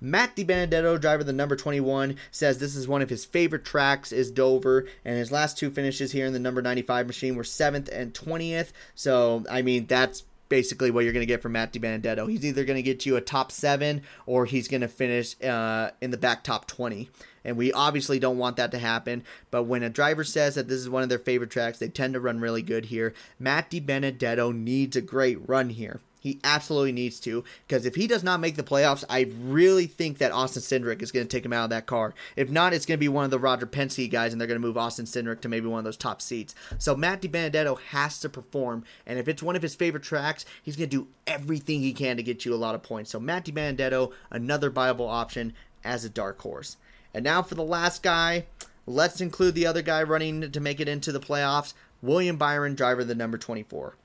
Matt 0.00 0.34
DiBenedetto, 0.34 1.00
driver 1.00 1.24
the 1.24 1.32
number 1.32 1.56
21, 1.56 2.16
says 2.30 2.58
this 2.58 2.74
is 2.74 2.88
one 2.88 3.02
of 3.02 3.10
his 3.10 3.24
favorite 3.24 3.64
tracks 3.64 4.12
is 4.12 4.30
Dover, 4.30 4.86
and 5.04 5.18
his 5.18 5.30
last 5.30 5.58
two 5.58 5.70
finishes 5.70 6.12
here 6.12 6.26
in 6.26 6.32
the 6.32 6.38
number 6.38 6.62
95 6.62 7.06
machine 7.06 7.36
were 7.36 7.42
7th 7.42 7.88
and 7.92 8.14
20th. 8.14 8.72
So, 8.94 9.44
I 9.50 9.60
mean, 9.60 9.86
that's 9.86 10.24
basically 10.48 10.90
what 10.90 11.04
you're 11.04 11.12
going 11.12 11.22
to 11.22 11.26
get 11.26 11.42
from 11.42 11.52
Matt 11.52 11.72
DiBenedetto. 11.72 12.28
He's 12.28 12.44
either 12.44 12.64
going 12.64 12.76
to 12.76 12.82
get 12.82 13.06
you 13.06 13.16
a 13.16 13.20
top 13.20 13.52
seven 13.52 14.02
or 14.26 14.46
he's 14.46 14.68
going 14.68 14.80
to 14.82 14.88
finish 14.88 15.40
uh, 15.42 15.90
in 16.00 16.10
the 16.10 16.18
back 16.18 16.44
top 16.44 16.66
20. 16.66 17.08
And 17.44 17.56
we 17.56 17.72
obviously 17.72 18.18
don't 18.18 18.36
want 18.36 18.56
that 18.56 18.70
to 18.72 18.78
happen. 18.78 19.22
But 19.50 19.62
when 19.64 19.82
a 19.82 19.88
driver 19.88 20.24
says 20.24 20.56
that 20.56 20.68
this 20.68 20.78
is 20.78 20.90
one 20.90 21.02
of 21.02 21.08
their 21.08 21.18
favorite 21.18 21.50
tracks, 21.50 21.78
they 21.78 21.88
tend 21.88 22.14
to 22.14 22.20
run 22.20 22.40
really 22.40 22.62
good 22.62 22.86
here. 22.86 23.14
Matt 23.38 23.70
DiBenedetto 23.70 24.54
needs 24.54 24.96
a 24.96 25.00
great 25.00 25.48
run 25.48 25.70
here. 25.70 26.00
He 26.20 26.38
absolutely 26.44 26.92
needs 26.92 27.18
to 27.20 27.42
because 27.66 27.86
if 27.86 27.94
he 27.94 28.06
does 28.06 28.22
not 28.22 28.40
make 28.40 28.56
the 28.56 28.62
playoffs, 28.62 29.04
I 29.08 29.32
really 29.40 29.86
think 29.86 30.18
that 30.18 30.32
Austin 30.32 30.62
Cindric 30.62 31.00
is 31.00 31.10
going 31.10 31.26
to 31.26 31.36
take 31.36 31.44
him 31.44 31.52
out 31.54 31.64
of 31.64 31.70
that 31.70 31.86
car. 31.86 32.14
If 32.36 32.50
not, 32.50 32.74
it's 32.74 32.84
going 32.84 32.98
to 32.98 33.00
be 33.00 33.08
one 33.08 33.24
of 33.24 33.30
the 33.30 33.38
Roger 33.38 33.66
Penske 33.66 34.10
guys, 34.10 34.32
and 34.32 34.40
they're 34.40 34.46
going 34.46 34.60
to 34.60 34.66
move 34.66 34.76
Austin 34.76 35.06
Cindric 35.06 35.40
to 35.40 35.48
maybe 35.48 35.66
one 35.66 35.78
of 35.78 35.84
those 35.84 35.96
top 35.96 36.20
seats. 36.20 36.54
So 36.78 36.94
Matt 36.94 37.22
DiBenedetto 37.22 37.80
has 37.80 38.20
to 38.20 38.28
perform, 38.28 38.84
and 39.06 39.18
if 39.18 39.28
it's 39.28 39.42
one 39.42 39.56
of 39.56 39.62
his 39.62 39.74
favorite 39.74 40.02
tracks, 40.02 40.44
he's 40.62 40.76
going 40.76 40.90
to 40.90 40.96
do 41.04 41.08
everything 41.26 41.80
he 41.80 41.94
can 41.94 42.18
to 42.18 42.22
get 42.22 42.44
you 42.44 42.54
a 42.54 42.56
lot 42.56 42.74
of 42.74 42.82
points. 42.82 43.10
So 43.10 43.18
Matt 43.18 43.46
DiBenedetto, 43.46 44.12
another 44.30 44.68
viable 44.68 45.08
option 45.08 45.54
as 45.82 46.04
a 46.04 46.10
dark 46.10 46.38
horse. 46.42 46.76
And 47.14 47.24
now 47.24 47.42
for 47.42 47.54
the 47.54 47.64
last 47.64 48.02
guy, 48.02 48.44
let's 48.86 49.22
include 49.22 49.54
the 49.54 49.66
other 49.66 49.82
guy 49.82 50.02
running 50.02 50.52
to 50.52 50.60
make 50.60 50.80
it 50.80 50.88
into 50.88 51.12
the 51.12 51.20
playoffs, 51.20 51.72
William 52.02 52.36
Byron, 52.36 52.74
driver 52.74 53.04
the 53.04 53.14
number 53.14 53.38
24. 53.38 53.96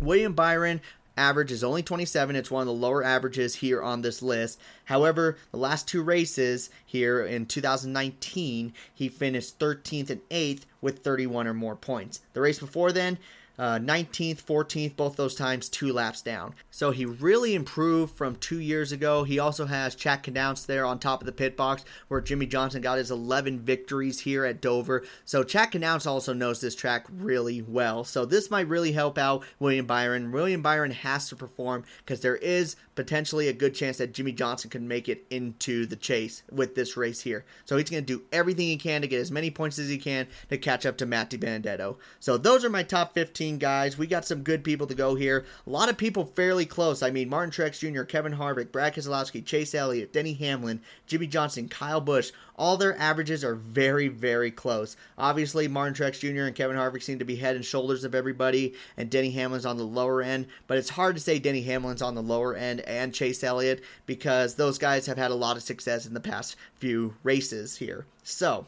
William 0.00 0.32
Byron 0.32 0.80
average 1.16 1.52
is 1.52 1.64
only 1.64 1.82
27. 1.82 2.36
It's 2.36 2.50
one 2.50 2.62
of 2.62 2.66
the 2.66 2.72
lower 2.72 3.02
averages 3.02 3.56
here 3.56 3.82
on 3.82 4.02
this 4.02 4.22
list. 4.22 4.60
However, 4.84 5.36
the 5.50 5.58
last 5.58 5.88
two 5.88 6.02
races 6.02 6.70
here 6.84 7.24
in 7.24 7.46
2019, 7.46 8.72
he 8.94 9.08
finished 9.08 9.58
13th 9.58 10.10
and 10.10 10.28
8th 10.28 10.62
with 10.80 11.00
31 11.00 11.46
or 11.46 11.54
more 11.54 11.76
points. 11.76 12.20
The 12.32 12.40
race 12.40 12.58
before 12.58 12.92
then, 12.92 13.18
uh, 13.58 13.78
19th, 13.78 14.42
14th, 14.42 14.96
both 14.96 15.16
those 15.16 15.34
times 15.34 15.68
two 15.68 15.92
laps 15.92 16.22
down. 16.22 16.54
So 16.70 16.90
he 16.90 17.04
really 17.04 17.54
improved 17.54 18.16
from 18.16 18.36
two 18.36 18.60
years 18.60 18.92
ago. 18.92 19.24
He 19.24 19.38
also 19.38 19.66
has 19.66 19.94
Chad 19.94 20.22
Knaus 20.22 20.66
there 20.66 20.84
on 20.84 20.98
top 20.98 21.20
of 21.20 21.26
the 21.26 21.32
pit 21.32 21.56
box 21.56 21.84
where 22.08 22.20
Jimmie 22.20 22.46
Johnson 22.46 22.82
got 22.82 22.98
his 22.98 23.10
11 23.10 23.60
victories 23.60 24.20
here 24.20 24.44
at 24.44 24.60
Dover. 24.60 25.04
So 25.24 25.42
Chad 25.42 25.72
Knaus 25.72 26.06
also 26.06 26.32
knows 26.32 26.60
this 26.60 26.74
track 26.74 27.06
really 27.10 27.62
well. 27.62 28.04
So 28.04 28.24
this 28.24 28.50
might 28.50 28.68
really 28.68 28.92
help 28.92 29.18
out 29.18 29.44
William 29.58 29.86
Byron. 29.86 30.32
William 30.32 30.62
Byron 30.62 30.90
has 30.90 31.28
to 31.28 31.36
perform 31.36 31.84
because 31.98 32.20
there 32.20 32.36
is 32.36 32.76
potentially 32.94 33.48
a 33.48 33.52
good 33.52 33.74
chance 33.74 33.98
that 33.98 34.12
Jimmie 34.12 34.32
Johnson 34.32 34.70
can 34.70 34.88
make 34.88 35.08
it 35.08 35.26
into 35.30 35.86
the 35.86 35.96
chase 35.96 36.42
with 36.50 36.74
this 36.74 36.96
race 36.96 37.20
here. 37.20 37.44
So 37.64 37.76
he's 37.76 37.90
going 37.90 38.04
to 38.04 38.18
do 38.18 38.24
everything 38.32 38.66
he 38.66 38.76
can 38.76 39.02
to 39.02 39.08
get 39.08 39.20
as 39.20 39.30
many 39.30 39.50
points 39.50 39.78
as 39.78 39.88
he 39.88 39.98
can 39.98 40.26
to 40.48 40.58
catch 40.58 40.86
up 40.86 40.96
to 40.98 41.06
Matt 41.06 41.30
DiBenedetto. 41.30 41.96
So 42.20 42.38
those 42.38 42.64
are 42.64 42.70
my 42.70 42.82
top 42.82 43.14
15 43.14 43.45
guys. 43.52 43.96
We 43.96 44.06
got 44.06 44.24
some 44.24 44.42
good 44.42 44.64
people 44.64 44.86
to 44.88 44.94
go 44.94 45.14
here. 45.14 45.44
A 45.66 45.70
lot 45.70 45.88
of 45.88 45.96
people 45.96 46.24
fairly 46.24 46.66
close. 46.66 47.02
I 47.02 47.10
mean, 47.10 47.28
Martin 47.28 47.52
Truex 47.52 47.78
Jr., 47.78 48.02
Kevin 48.02 48.34
Harvick, 48.34 48.72
Brad 48.72 48.94
Keselowski, 48.94 49.44
Chase 49.44 49.74
Elliott, 49.74 50.12
Denny 50.12 50.34
Hamlin, 50.34 50.82
Jimmie 51.06 51.28
Johnson, 51.28 51.68
Kyle 51.68 52.00
Busch. 52.00 52.32
All 52.56 52.76
their 52.76 52.98
averages 52.98 53.44
are 53.44 53.54
very, 53.54 54.08
very 54.08 54.50
close. 54.50 54.96
Obviously, 55.16 55.68
Martin 55.68 55.94
Truex 55.94 56.18
Jr. 56.18 56.46
and 56.46 56.54
Kevin 56.54 56.76
Harvick 56.76 57.02
seem 57.02 57.18
to 57.18 57.24
be 57.24 57.36
head 57.36 57.54
and 57.54 57.64
shoulders 57.64 58.02
of 58.02 58.14
everybody, 58.14 58.74
and 58.96 59.10
Denny 59.10 59.30
Hamlin's 59.30 59.66
on 59.66 59.76
the 59.76 59.84
lower 59.84 60.22
end. 60.22 60.46
But 60.66 60.78
it's 60.78 60.90
hard 60.90 61.14
to 61.16 61.22
say 61.22 61.38
Denny 61.38 61.62
Hamlin's 61.62 62.02
on 62.02 62.14
the 62.14 62.22
lower 62.22 62.54
end 62.56 62.80
and 62.80 63.14
Chase 63.14 63.44
Elliott 63.44 63.82
because 64.06 64.54
those 64.54 64.78
guys 64.78 65.06
have 65.06 65.18
had 65.18 65.30
a 65.30 65.34
lot 65.34 65.56
of 65.56 65.62
success 65.62 66.06
in 66.06 66.14
the 66.14 66.20
past 66.20 66.56
few 66.74 67.14
races 67.22 67.76
here. 67.76 68.06
So, 68.22 68.66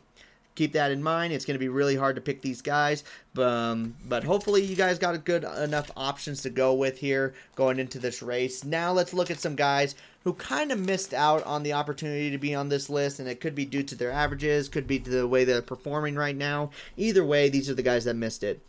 keep 0.58 0.72
that 0.72 0.90
in 0.90 1.02
mind. 1.02 1.32
It's 1.32 1.44
going 1.44 1.54
to 1.54 1.60
be 1.60 1.68
really 1.68 1.94
hard 1.94 2.16
to 2.16 2.20
pick 2.20 2.42
these 2.42 2.60
guys, 2.60 3.04
um, 3.38 3.94
but 4.06 4.24
hopefully 4.24 4.64
you 4.64 4.74
guys 4.74 4.98
got 4.98 5.14
a 5.14 5.18
good 5.18 5.44
enough 5.44 5.90
options 5.96 6.42
to 6.42 6.50
go 6.50 6.74
with 6.74 6.98
here 6.98 7.32
going 7.54 7.78
into 7.78 8.00
this 8.00 8.22
race. 8.22 8.64
Now 8.64 8.92
let's 8.92 9.14
look 9.14 9.30
at 9.30 9.38
some 9.38 9.54
guys 9.54 9.94
who 10.24 10.32
kind 10.32 10.72
of 10.72 10.80
missed 10.80 11.14
out 11.14 11.44
on 11.44 11.62
the 11.62 11.72
opportunity 11.72 12.30
to 12.30 12.38
be 12.38 12.54
on 12.56 12.68
this 12.68 12.90
list, 12.90 13.20
and 13.20 13.28
it 13.28 13.40
could 13.40 13.54
be 13.54 13.64
due 13.64 13.84
to 13.84 13.94
their 13.94 14.10
averages, 14.10 14.68
could 14.68 14.88
be 14.88 14.98
to 14.98 15.08
the 15.08 15.28
way 15.28 15.44
they're 15.44 15.62
performing 15.62 16.16
right 16.16 16.36
now. 16.36 16.70
Either 16.96 17.24
way, 17.24 17.48
these 17.48 17.70
are 17.70 17.74
the 17.74 17.82
guys 17.82 18.04
that 18.04 18.14
missed 18.14 18.42
it. 18.42 18.60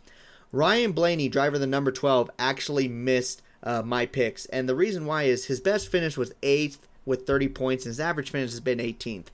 Ryan 0.52 0.92
Blaney, 0.92 1.28
driver 1.28 1.58
the 1.58 1.66
number 1.66 1.90
12, 1.90 2.30
actually 2.38 2.86
missed 2.86 3.42
uh, 3.64 3.82
my 3.82 4.06
picks, 4.06 4.46
and 4.46 4.68
the 4.68 4.76
reason 4.76 5.06
why 5.06 5.24
is 5.24 5.46
his 5.46 5.60
best 5.60 5.90
finish 5.90 6.16
was 6.16 6.32
eighth 6.42 6.86
with 7.04 7.26
30 7.26 7.48
points, 7.48 7.84
and 7.84 7.90
his 7.90 8.00
average 8.00 8.30
finish 8.30 8.50
has 8.50 8.60
been 8.60 8.78
18th. 8.78 9.26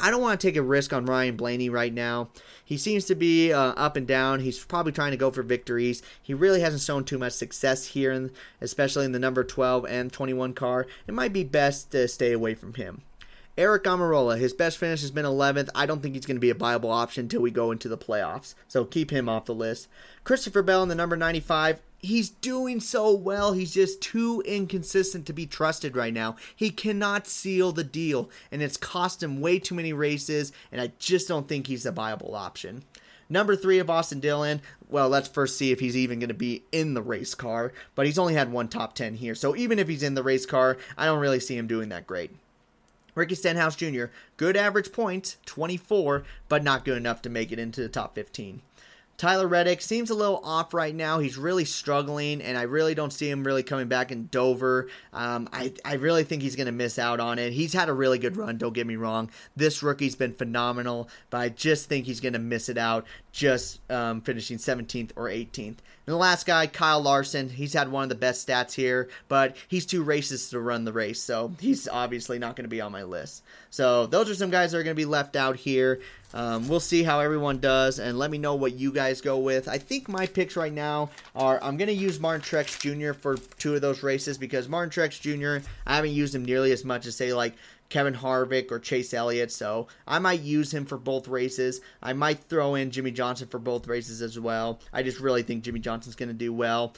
I 0.00 0.10
don't 0.10 0.20
want 0.20 0.40
to 0.40 0.46
take 0.46 0.56
a 0.56 0.62
risk 0.62 0.92
on 0.92 1.06
Ryan 1.06 1.36
Blaney 1.36 1.68
right 1.68 1.92
now. 1.92 2.28
He 2.64 2.76
seems 2.76 3.04
to 3.06 3.14
be 3.14 3.52
uh, 3.52 3.72
up 3.72 3.96
and 3.96 4.06
down. 4.06 4.40
He's 4.40 4.62
probably 4.64 4.92
trying 4.92 5.12
to 5.12 5.16
go 5.16 5.30
for 5.30 5.42
victories. 5.42 6.02
He 6.20 6.34
really 6.34 6.60
hasn't 6.60 6.82
shown 6.82 7.04
too 7.04 7.18
much 7.18 7.32
success 7.32 7.86
here, 7.86 8.30
especially 8.60 9.04
in 9.04 9.12
the 9.12 9.18
number 9.18 9.44
12 9.44 9.86
and 9.86 10.12
21 10.12 10.54
car. 10.54 10.86
It 11.06 11.14
might 11.14 11.32
be 11.32 11.44
best 11.44 11.90
to 11.92 12.08
stay 12.08 12.32
away 12.32 12.54
from 12.54 12.74
him. 12.74 13.02
Aric 13.56 13.82
Almirola, 13.82 14.38
his 14.38 14.52
best 14.52 14.78
finish 14.78 15.00
has 15.02 15.12
been 15.12 15.24
11th. 15.24 15.68
I 15.74 15.86
don't 15.86 16.02
think 16.02 16.14
he's 16.14 16.26
going 16.26 16.36
to 16.36 16.40
be 16.40 16.50
a 16.50 16.54
viable 16.54 16.90
option 16.90 17.24
until 17.24 17.40
we 17.40 17.52
go 17.52 17.70
into 17.70 17.88
the 17.88 17.96
playoffs. 17.96 18.54
So 18.66 18.84
keep 18.84 19.10
him 19.10 19.28
off 19.28 19.44
the 19.44 19.54
list. 19.54 19.88
Christopher 20.24 20.62
Bell 20.62 20.82
in 20.82 20.88
the 20.88 20.94
number 20.94 21.16
95 21.16 21.80
he's 22.04 22.30
doing 22.30 22.80
so 22.80 23.12
well. 23.12 23.52
He's 23.52 23.74
just 23.74 24.00
too 24.00 24.42
inconsistent 24.44 25.26
to 25.26 25.32
be 25.32 25.46
trusted 25.46 25.96
right 25.96 26.12
now. 26.12 26.36
He 26.54 26.70
cannot 26.70 27.26
seal 27.26 27.72
the 27.72 27.84
deal, 27.84 28.30
and 28.52 28.62
it's 28.62 28.76
cost 28.76 29.22
him 29.22 29.40
way 29.40 29.58
too 29.58 29.74
many 29.74 29.92
races, 29.92 30.52
and 30.70 30.80
I 30.80 30.92
just 30.98 31.28
don't 31.28 31.48
think 31.48 31.66
he's 31.66 31.86
a 31.86 31.92
viable 31.92 32.34
option. 32.34 32.84
Number 33.28 33.56
three 33.56 33.78
of 33.78 33.88
Austin 33.88 34.20
Dillon. 34.20 34.60
Well, 34.88 35.08
let's 35.08 35.28
first 35.28 35.56
see 35.56 35.72
if 35.72 35.80
he's 35.80 35.96
even 35.96 36.18
going 36.18 36.28
to 36.28 36.34
be 36.34 36.62
in 36.70 36.94
the 36.94 37.02
race 37.02 37.34
car, 37.34 37.72
but 37.94 38.06
he's 38.06 38.18
only 38.18 38.34
had 38.34 38.52
one 38.52 38.68
top 38.68 38.94
10 38.94 39.14
here. 39.14 39.34
So 39.34 39.56
even 39.56 39.78
if 39.78 39.88
he's 39.88 40.02
in 40.02 40.14
the 40.14 40.22
race 40.22 40.44
car, 40.44 40.76
I 40.96 41.06
don't 41.06 41.20
really 41.20 41.40
see 41.40 41.56
him 41.56 41.66
doing 41.66 41.88
that 41.88 42.06
great. 42.06 42.32
Ricky 43.14 43.34
Stenhouse 43.34 43.76
Jr., 43.76 44.06
good 44.36 44.56
average 44.56 44.92
points, 44.92 45.36
24, 45.46 46.24
but 46.48 46.62
not 46.64 46.84
good 46.84 46.96
enough 46.96 47.22
to 47.22 47.30
make 47.30 47.52
it 47.52 47.58
into 47.58 47.80
the 47.80 47.88
top 47.88 48.14
15. 48.14 48.62
Tyler 49.16 49.46
Reddick 49.46 49.80
seems 49.80 50.10
a 50.10 50.14
little 50.14 50.40
off 50.42 50.74
right 50.74 50.94
now. 50.94 51.20
He's 51.20 51.38
really 51.38 51.64
struggling, 51.64 52.42
and 52.42 52.58
I 52.58 52.62
really 52.62 52.96
don't 52.96 53.12
see 53.12 53.30
him 53.30 53.44
really 53.44 53.62
coming 53.62 53.86
back 53.86 54.10
in 54.10 54.26
Dover. 54.26 54.88
Um, 55.12 55.48
I, 55.52 55.72
I 55.84 55.94
really 55.94 56.24
think 56.24 56.42
he's 56.42 56.56
going 56.56 56.66
to 56.66 56.72
miss 56.72 56.98
out 56.98 57.20
on 57.20 57.38
it. 57.38 57.52
He's 57.52 57.72
had 57.72 57.88
a 57.88 57.92
really 57.92 58.18
good 58.18 58.36
run, 58.36 58.58
don't 58.58 58.72
get 58.72 58.86
me 58.86 58.96
wrong. 58.96 59.30
This 59.54 59.82
rookie's 59.82 60.16
been 60.16 60.34
phenomenal, 60.34 61.08
but 61.30 61.38
I 61.38 61.48
just 61.48 61.88
think 61.88 62.06
he's 62.06 62.20
going 62.20 62.32
to 62.32 62.40
miss 62.40 62.68
it 62.68 62.76
out, 62.76 63.06
just 63.30 63.78
um, 63.90 64.20
finishing 64.20 64.58
17th 64.58 65.12
or 65.14 65.28
18th. 65.28 65.78
And 66.06 66.12
the 66.12 66.18
last 66.18 66.44
guy, 66.44 66.66
Kyle 66.66 67.00
Larson, 67.00 67.48
he's 67.48 67.72
had 67.72 67.90
one 67.90 68.02
of 68.02 68.08
the 68.10 68.14
best 68.14 68.46
stats 68.46 68.74
here, 68.74 69.08
but 69.28 69.56
he's 69.68 69.86
too 69.86 70.04
racist 70.04 70.50
to 70.50 70.60
run 70.60 70.84
the 70.84 70.92
race, 70.92 71.20
so 71.20 71.52
he's 71.60 71.88
obviously 71.88 72.38
not 72.38 72.56
going 72.56 72.64
to 72.64 72.68
be 72.68 72.82
on 72.82 72.92
my 72.92 73.04
list. 73.04 73.42
So 73.70 74.06
those 74.06 74.28
are 74.28 74.34
some 74.34 74.50
guys 74.50 74.72
that 74.72 74.78
are 74.78 74.82
going 74.82 74.94
to 74.94 75.00
be 75.00 75.06
left 75.06 75.34
out 75.34 75.56
here. 75.56 76.00
Um, 76.34 76.68
we'll 76.68 76.80
see 76.80 77.04
how 77.04 77.20
everyone 77.20 77.58
does, 77.58 77.98
and 77.98 78.18
let 78.18 78.30
me 78.30 78.38
know 78.38 78.54
what 78.56 78.74
you 78.74 78.92
guys 78.92 79.20
go 79.20 79.38
with. 79.38 79.66
I 79.66 79.78
think 79.78 80.08
my 80.08 80.26
picks 80.26 80.56
right 80.56 80.72
now 80.72 81.10
are 81.34 81.62
I'm 81.62 81.76
going 81.76 81.88
to 81.88 81.94
use 81.94 82.20
Martin 82.20 82.42
Truex 82.42 82.80
Jr. 82.80 83.14
for 83.14 83.36
two 83.58 83.74
of 83.74 83.80
those 83.80 84.02
races 84.02 84.36
because 84.36 84.68
Martin 84.68 84.90
Truex 84.90 85.20
Jr. 85.20 85.66
I 85.86 85.96
haven't 85.96 86.10
used 86.10 86.34
him 86.34 86.44
nearly 86.44 86.72
as 86.72 86.84
much 86.84 87.06
as 87.06 87.16
say 87.16 87.32
like 87.32 87.54
Kevin 87.88 88.14
Harvick 88.14 88.70
or 88.70 88.78
Chase 88.78 89.14
Elliott, 89.14 89.52
so 89.52 89.88
I 90.06 90.18
might 90.18 90.40
use 90.40 90.72
him 90.72 90.84
for 90.84 90.98
both 90.98 91.28
races. 91.28 91.80
I 92.02 92.12
might 92.12 92.38
throw 92.38 92.74
in 92.74 92.90
Jimmie 92.90 93.10
Johnson 93.10 93.48
for 93.48 93.58
both 93.58 93.86
races 93.86 94.22
as 94.22 94.38
well. 94.38 94.80
I 94.92 95.02
just 95.02 95.20
really 95.20 95.42
think 95.42 95.64
Jimmie 95.64 95.80
Johnson's 95.80 96.16
going 96.16 96.30
to 96.30 96.34
do 96.34 96.52
well. 96.52 96.94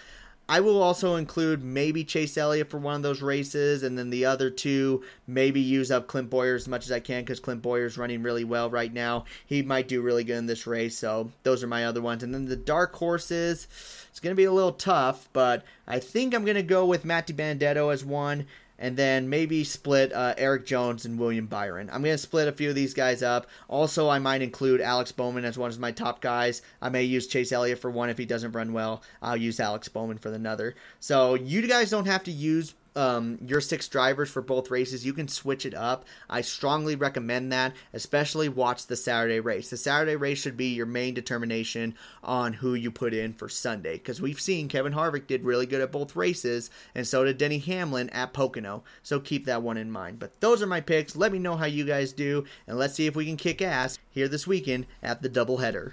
I 0.49 0.61
will 0.61 0.81
also 0.81 1.17
include 1.17 1.65
maybe 1.65 2.05
Chase 2.05 2.39
Elliott 2.39 2.71
for 2.71 2.79
one 2.79 2.95
of 2.95 3.03
those 3.03 3.21
races, 3.21 3.83
and 3.83 3.99
then 3.99 4.11
the 4.11 4.27
other 4.27 4.49
two 4.49 5.03
maybe 5.27 5.61
use 5.61 5.91
up 5.91 6.07
Clint 6.07 6.31
Bowyer 6.31 6.55
as 6.55 6.69
much 6.69 6.85
as 6.85 6.93
I 6.93 7.01
can 7.01 7.23
because 7.23 7.41
Clint 7.41 7.63
Bowyer's 7.63 7.99
running 7.99 8.23
really 8.23 8.45
well 8.45 8.71
right 8.71 8.93
now. 8.93 9.25
He 9.45 9.63
might 9.63 9.89
do 9.89 10.03
really 10.03 10.23
good 10.23 10.37
in 10.37 10.47
this 10.47 10.67
race, 10.67 10.97
so 10.97 11.33
those 11.43 11.65
are 11.65 11.69
my 11.69 11.85
other 11.85 12.01
ones. 12.01 12.23
And 12.23 12.33
then 12.33 12.45
the 12.45 12.55
dark 12.55 12.95
horses, 12.95 13.67
it's 14.09 14.21
going 14.21 14.35
to 14.35 14.41
be 14.41 14.45
a 14.45 14.53
little 14.53 14.73
tough, 14.73 15.29
but 15.33 15.65
I 15.85 15.99
think 15.99 16.33
I'm 16.33 16.45
going 16.45 16.55
to 16.55 16.63
go 16.63 16.87
with 16.87 17.05
Matt 17.05 17.27
DiBenedetto 17.27 17.93
as 17.93 18.05
one 18.05 18.47
and 18.79 18.97
then 18.97 19.29
maybe 19.29 19.65
split 19.65 20.13
uh, 20.13 20.35
Erik 20.37 20.67
Jones 20.67 21.05
and 21.05 21.19
William 21.19 21.47
Byron. 21.47 21.89
I'm 21.93 22.03
going 22.03 22.15
to 22.15 22.19
split 22.19 22.49
a 22.49 22.53
few 22.53 22.69
of 22.69 22.75
these 22.75 22.95
guys 22.95 23.23
up. 23.23 23.47
Also, 23.69 24.09
I 24.09 24.19
might 24.19 24.43
include 24.43 24.81
Alex 24.81 25.13
Bowman 25.13 25.45
as 25.45 25.59
one 25.59 25.71
of 25.71 25.79
my 25.79 25.93
top 25.93 26.21
guys. 26.21 26.63
I 26.81 26.89
may 26.89 27.03
use 27.05 27.27
Chase 27.27 27.53
Elliott 27.53 27.79
for 27.79 27.91
one 27.91 28.11
if 28.11 28.19
he 28.19 28.27
doesn't 28.27 28.53
run 28.53 28.73
well. 28.73 29.03
I'll 29.23 29.37
use 29.37 29.61
Alex 29.61 29.89
Bowman 29.89 30.19
for 30.19 30.33
another. 30.33 30.75
So 31.01 31.35
you 31.35 31.67
guys 31.67 31.91
don't 31.91 32.07
have 32.07 32.25
to 32.25 32.33
use 32.33 32.75
um, 32.97 33.39
your 33.47 33.61
six 33.61 33.89
drivers 33.89 34.31
for 34.31 34.43
both 34.43 34.71
races, 34.71 35.05
you 35.05 35.13
can 35.13 35.29
switch 35.29 35.67
it 35.67 35.75
up. 35.75 36.07
I 36.29 36.41
strongly 36.41 36.97
recommend 36.97 37.53
that, 37.53 37.75
especially 37.93 38.49
watch 38.49 38.87
the 38.87 38.97
Saturday 38.97 39.39
race. 39.39 39.71
The 39.71 39.77
Saturday 39.77 40.17
race 40.17 40.39
should 40.39 40.57
be 40.57 40.69
your 40.69 40.87
main 40.87 41.15
determination 41.15 41.95
on 42.25 42.55
who 42.55 42.75
you 42.75 42.91
put 42.91 43.15
in 43.15 43.35
for 43.35 43.49
Sunday 43.49 43.99
because 43.99 44.21
we've 44.21 44.41
seen 44.41 44.69
Kevin 44.69 44.95
Harvick 44.95 45.27
did 45.27 45.45
really 45.45 45.67
good 45.67 45.83
at 45.83 45.93
both 45.93 46.17
races, 46.17 46.71
and 46.95 47.07
so 47.07 47.25
did 47.25 47.39
Denny 47.39 47.59
Hamlin 47.59 48.09
at 48.11 48.33
Pocono. 48.33 48.83
So 49.03 49.21
keep 49.21 49.45
that 49.45 49.63
one 49.63 49.77
in 49.77 49.91
mind. 49.91 50.19
But 50.19 50.41
those 50.41 50.63
are 50.63 50.67
my 50.67 50.81
picks. 50.81 51.15
Let 51.15 51.33
me 51.33 51.39
know 51.39 51.57
how 51.57 51.67
you 51.67 51.85
guys 51.85 52.13
do, 52.13 52.45
and 52.67 52.79
let's 52.79 52.95
see 52.95 53.07
if 53.07 53.15
we 53.15 53.27
can 53.27 53.37
kick 53.37 53.61
ass 53.61 53.99
here 54.11 54.29
this 54.29 54.47
weekend 54.47 54.87
at 55.03 55.21
the 55.21 55.29
doubleheader. 55.29 55.93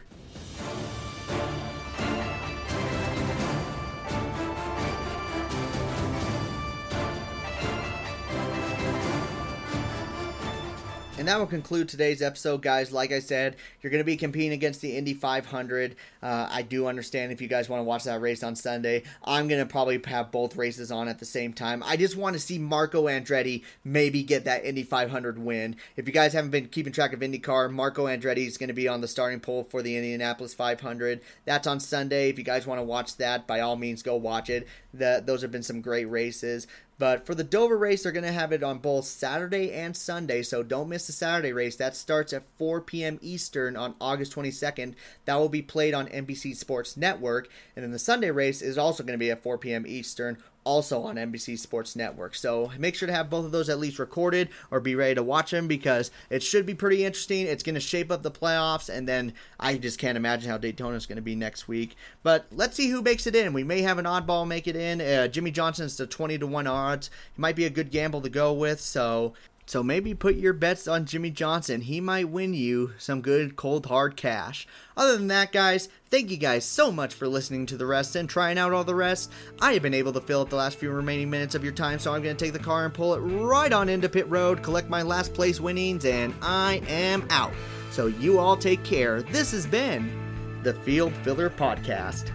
And 11.23 11.29
that 11.29 11.39
will 11.39 11.47
conclude 11.47 11.88
today's 11.88 12.21
episode, 12.21 12.62
guys. 12.62 12.91
Like 12.91 13.13
I 13.13 13.19
said, 13.19 13.55
you're 13.81 13.91
going 13.91 14.01
to 14.01 14.05
be 14.05 14.17
competing 14.17 14.51
against 14.51 14.81
the 14.81 14.97
Indy 14.97 15.13
500. 15.13 15.95
Uh, 16.21 16.49
I 16.51 16.63
do 16.63 16.86
understand 16.86 17.31
if 17.31 17.39
you 17.39 17.47
guys 17.47 17.69
want 17.69 17.79
to 17.79 17.86
watch 17.86 18.03
that 18.03 18.19
race 18.19 18.43
on 18.43 18.57
Sunday. 18.57 19.03
I'm 19.23 19.47
going 19.47 19.65
to 19.65 19.65
probably 19.65 20.01
have 20.07 20.33
both 20.33 20.57
races 20.57 20.91
on 20.91 21.07
at 21.07 21.19
the 21.19 21.25
same 21.25 21.53
time. 21.53 21.81
I 21.86 21.95
just 21.95 22.17
want 22.17 22.33
to 22.33 22.41
see 22.41 22.59
Marco 22.59 23.05
Andretti 23.05 23.63
maybe 23.86 24.21
get 24.21 24.43
that 24.43 24.65
Indy 24.65 24.83
500 24.83 25.39
win. 25.39 25.77
If 25.95 26.07
you 26.07 26.13
guys 26.13 26.33
haven't 26.33 26.51
been 26.51 26.67
keeping 26.67 26.91
track 26.91 27.13
of 27.13 27.21
IndyCar, 27.21 27.71
Marco 27.71 28.07
Andretti 28.07 28.45
is 28.45 28.57
going 28.57 28.67
to 28.67 28.73
be 28.73 28.89
on 28.89 28.99
the 28.99 29.07
starting 29.07 29.39
pole 29.39 29.63
for 29.63 29.81
the 29.81 29.95
Indianapolis 29.95 30.53
500. 30.53 31.21
That's 31.45 31.67
on 31.67 31.79
Sunday. 31.79 32.31
If 32.31 32.38
you 32.38 32.43
guys 32.43 32.67
want 32.67 32.79
to 32.79 32.83
watch 32.83 33.15
that, 33.15 33.47
by 33.47 33.62
all 33.62 33.77
means, 33.77 34.03
go 34.03 34.17
watch 34.17 34.49
it. 34.49 34.67
The, 34.93 35.23
those 35.25 35.41
have 35.41 35.51
been 35.51 35.63
some 35.63 35.79
great 35.79 36.09
races. 36.09 36.67
But 36.99 37.25
for 37.25 37.36
the 37.36 37.43
Dover 37.43 37.77
race, 37.77 38.03
they're 38.03 38.12
going 38.12 38.23
to 38.23 38.32
have 38.32 38.51
it 38.51 38.63
on 38.63 38.77
both 38.77 39.06
Saturday 39.06 39.71
and 39.71 39.97
Sunday, 39.97 40.43
so 40.43 40.63
don't 40.63 40.89
miss 40.89 41.08
the 41.08 41.13
Saturday 41.13 41.51
race. 41.51 41.75
That 41.75 41.95
starts 41.95 42.34
at 42.34 42.43
4 42.58 42.82
p.m. 42.82 43.19
Eastern 43.21 43.75
on 43.75 43.95
August 43.99 44.36
22nd. 44.36 44.93
That 45.25 45.36
will 45.36 45.49
be 45.49 45.62
played 45.62 45.93
on 45.93 46.08
NBC 46.08 46.56
Sports 46.56 46.95
Network. 46.95 47.49
And 47.75 47.84
then 47.84 47.91
the 47.91 47.99
Sunday 47.99 48.32
race 48.32 48.62
is 48.62 48.77
also 48.77 49.03
going 49.03 49.17
to 49.17 49.23
be 49.23 49.32
at 49.32 49.43
4 49.43 49.58
p.m. 49.58 49.86
Eastern 49.88 50.38
also 50.63 51.04
on 51.04 51.15
NBC 51.15 51.58
Sports 51.58 51.95
Network. 51.95 52.36
So 52.36 52.71
make 52.78 52.95
sure 52.95 53.08
to 53.08 53.13
have 53.13 53.30
both 53.30 53.45
of 53.45 53.52
those 53.52 53.69
at 53.69 53.80
least 53.80 53.99
recorded 53.99 54.49
or 54.71 54.80
be 54.80 54.95
ready 54.95 55.15
to 55.15 55.23
watch 55.23 55.52
them 55.52 55.67
because 55.67 56.12
it 56.30 56.43
should 56.43 56.65
be 56.65 56.73
pretty 56.73 57.06
interesting. 57.06 57.45
It's 57.45 57.63
going 57.63 57.76
to 57.76 57.82
shape 57.82 58.12
up 58.12 58.23
the 58.23 58.32
playoffs, 58.32 58.89
and 58.89 59.08
then 59.08 59.34
I 59.60 59.78
just 59.78 59.99
can't 59.99 60.17
imagine 60.17 60.49
how 60.49 60.58
Daytona 60.58 60.95
is 60.95 61.06
going 61.06 61.17
to 61.17 61.21
be 61.21 61.36
next 61.36 61.67
week. 61.67 61.95
But 62.23 62.45
let's 62.52 62.76
see 62.76 62.89
who 62.89 63.02
makes 63.02 63.28
it 63.28 63.36
in. 63.36 63.54
We 63.54 63.63
may 63.63 63.82
have 63.82 63.97
an 63.97 64.06
oddball 64.06 64.47
make 64.47 64.67
it 64.67 64.76
in. 64.76 65.02
Uh, 65.02 65.28
Jimmie 65.28 65.52
Johnson's 65.52 65.97
the 65.97 66.08
20 66.08 66.38
to 66.39 66.47
1 66.47 66.67
odds. 66.67 67.08
It 67.08 67.39
might 67.39 67.56
be 67.56 67.65
a 67.65 67.69
good 67.69 67.91
gamble 67.91 68.21
to 68.21 68.30
go 68.30 68.54
with. 68.54 68.80
So 68.80 69.34
so 69.65 69.82
maybe 69.82 70.13
put 70.13 70.36
your 70.36 70.54
bets 70.54 70.88
on 70.88 71.06
Jimmie 71.06 71.30
Johnson. 71.30 71.82
He 71.82 72.02
might 72.02 72.30
win 72.30 72.54
you 72.54 72.91
some 72.97 73.21
good 73.21 73.56
cold 73.56 73.86
hard 73.86 74.15
cash. 74.15 74.67
Other 74.97 75.17
than 75.17 75.28
that, 75.28 75.52
guys, 75.52 75.89
thank 76.10 76.30
you 76.30 76.38
guys 76.38 76.65
so 76.65 76.91
much 76.91 77.13
for 77.13 77.28
listening 77.28 77.65
to 77.67 77.78
the 77.78 77.86
rest 77.86 78.15
and 78.15 78.30
trying 78.30 78.58
out 78.58 78.73
all 78.73 78.84
the 78.84 78.93
rest. 78.93 79.32
I 79.62 79.73
have 79.73 79.82
been 79.82 79.93
able 79.93 80.13
to 80.13 80.21
fill 80.21 80.41
up 80.41 80.49
the 80.49 80.56
last 80.56 80.78
few 80.78 80.91
remaining 80.91 81.30
minutes 81.30 81.56
of 81.56 81.63
your 81.63 81.73
time, 81.73 81.99
so 81.99 82.13
I'm 82.13 82.21
going 82.21 82.36
to 82.36 82.45
take 82.45 82.54
the 82.54 82.60
car 82.60 82.86
and 82.86 82.93
pull 82.93 83.13
it 83.13 83.19
right 83.19 83.71
on 83.71 83.89
into 83.89 84.10
pit 84.10 84.30
road, 84.30 84.62
collect 84.62 84.89
my 84.89 85.02
last 85.02 85.34
place 85.34 85.60
winnings, 85.60 86.06
and 86.06 86.34
I 86.41 86.82
am 86.88 87.26
out. 87.30 87.54
So 87.91 88.08
you 88.08 88.39
all 88.39 88.58
take 88.58 88.84
care. 88.84 89.21
This 89.21 89.52
has 89.52 89.65
been 89.65 90.12
the 90.63 90.73
Field 90.73 91.13
Filler 91.23 91.49
Podcast. 91.49 92.32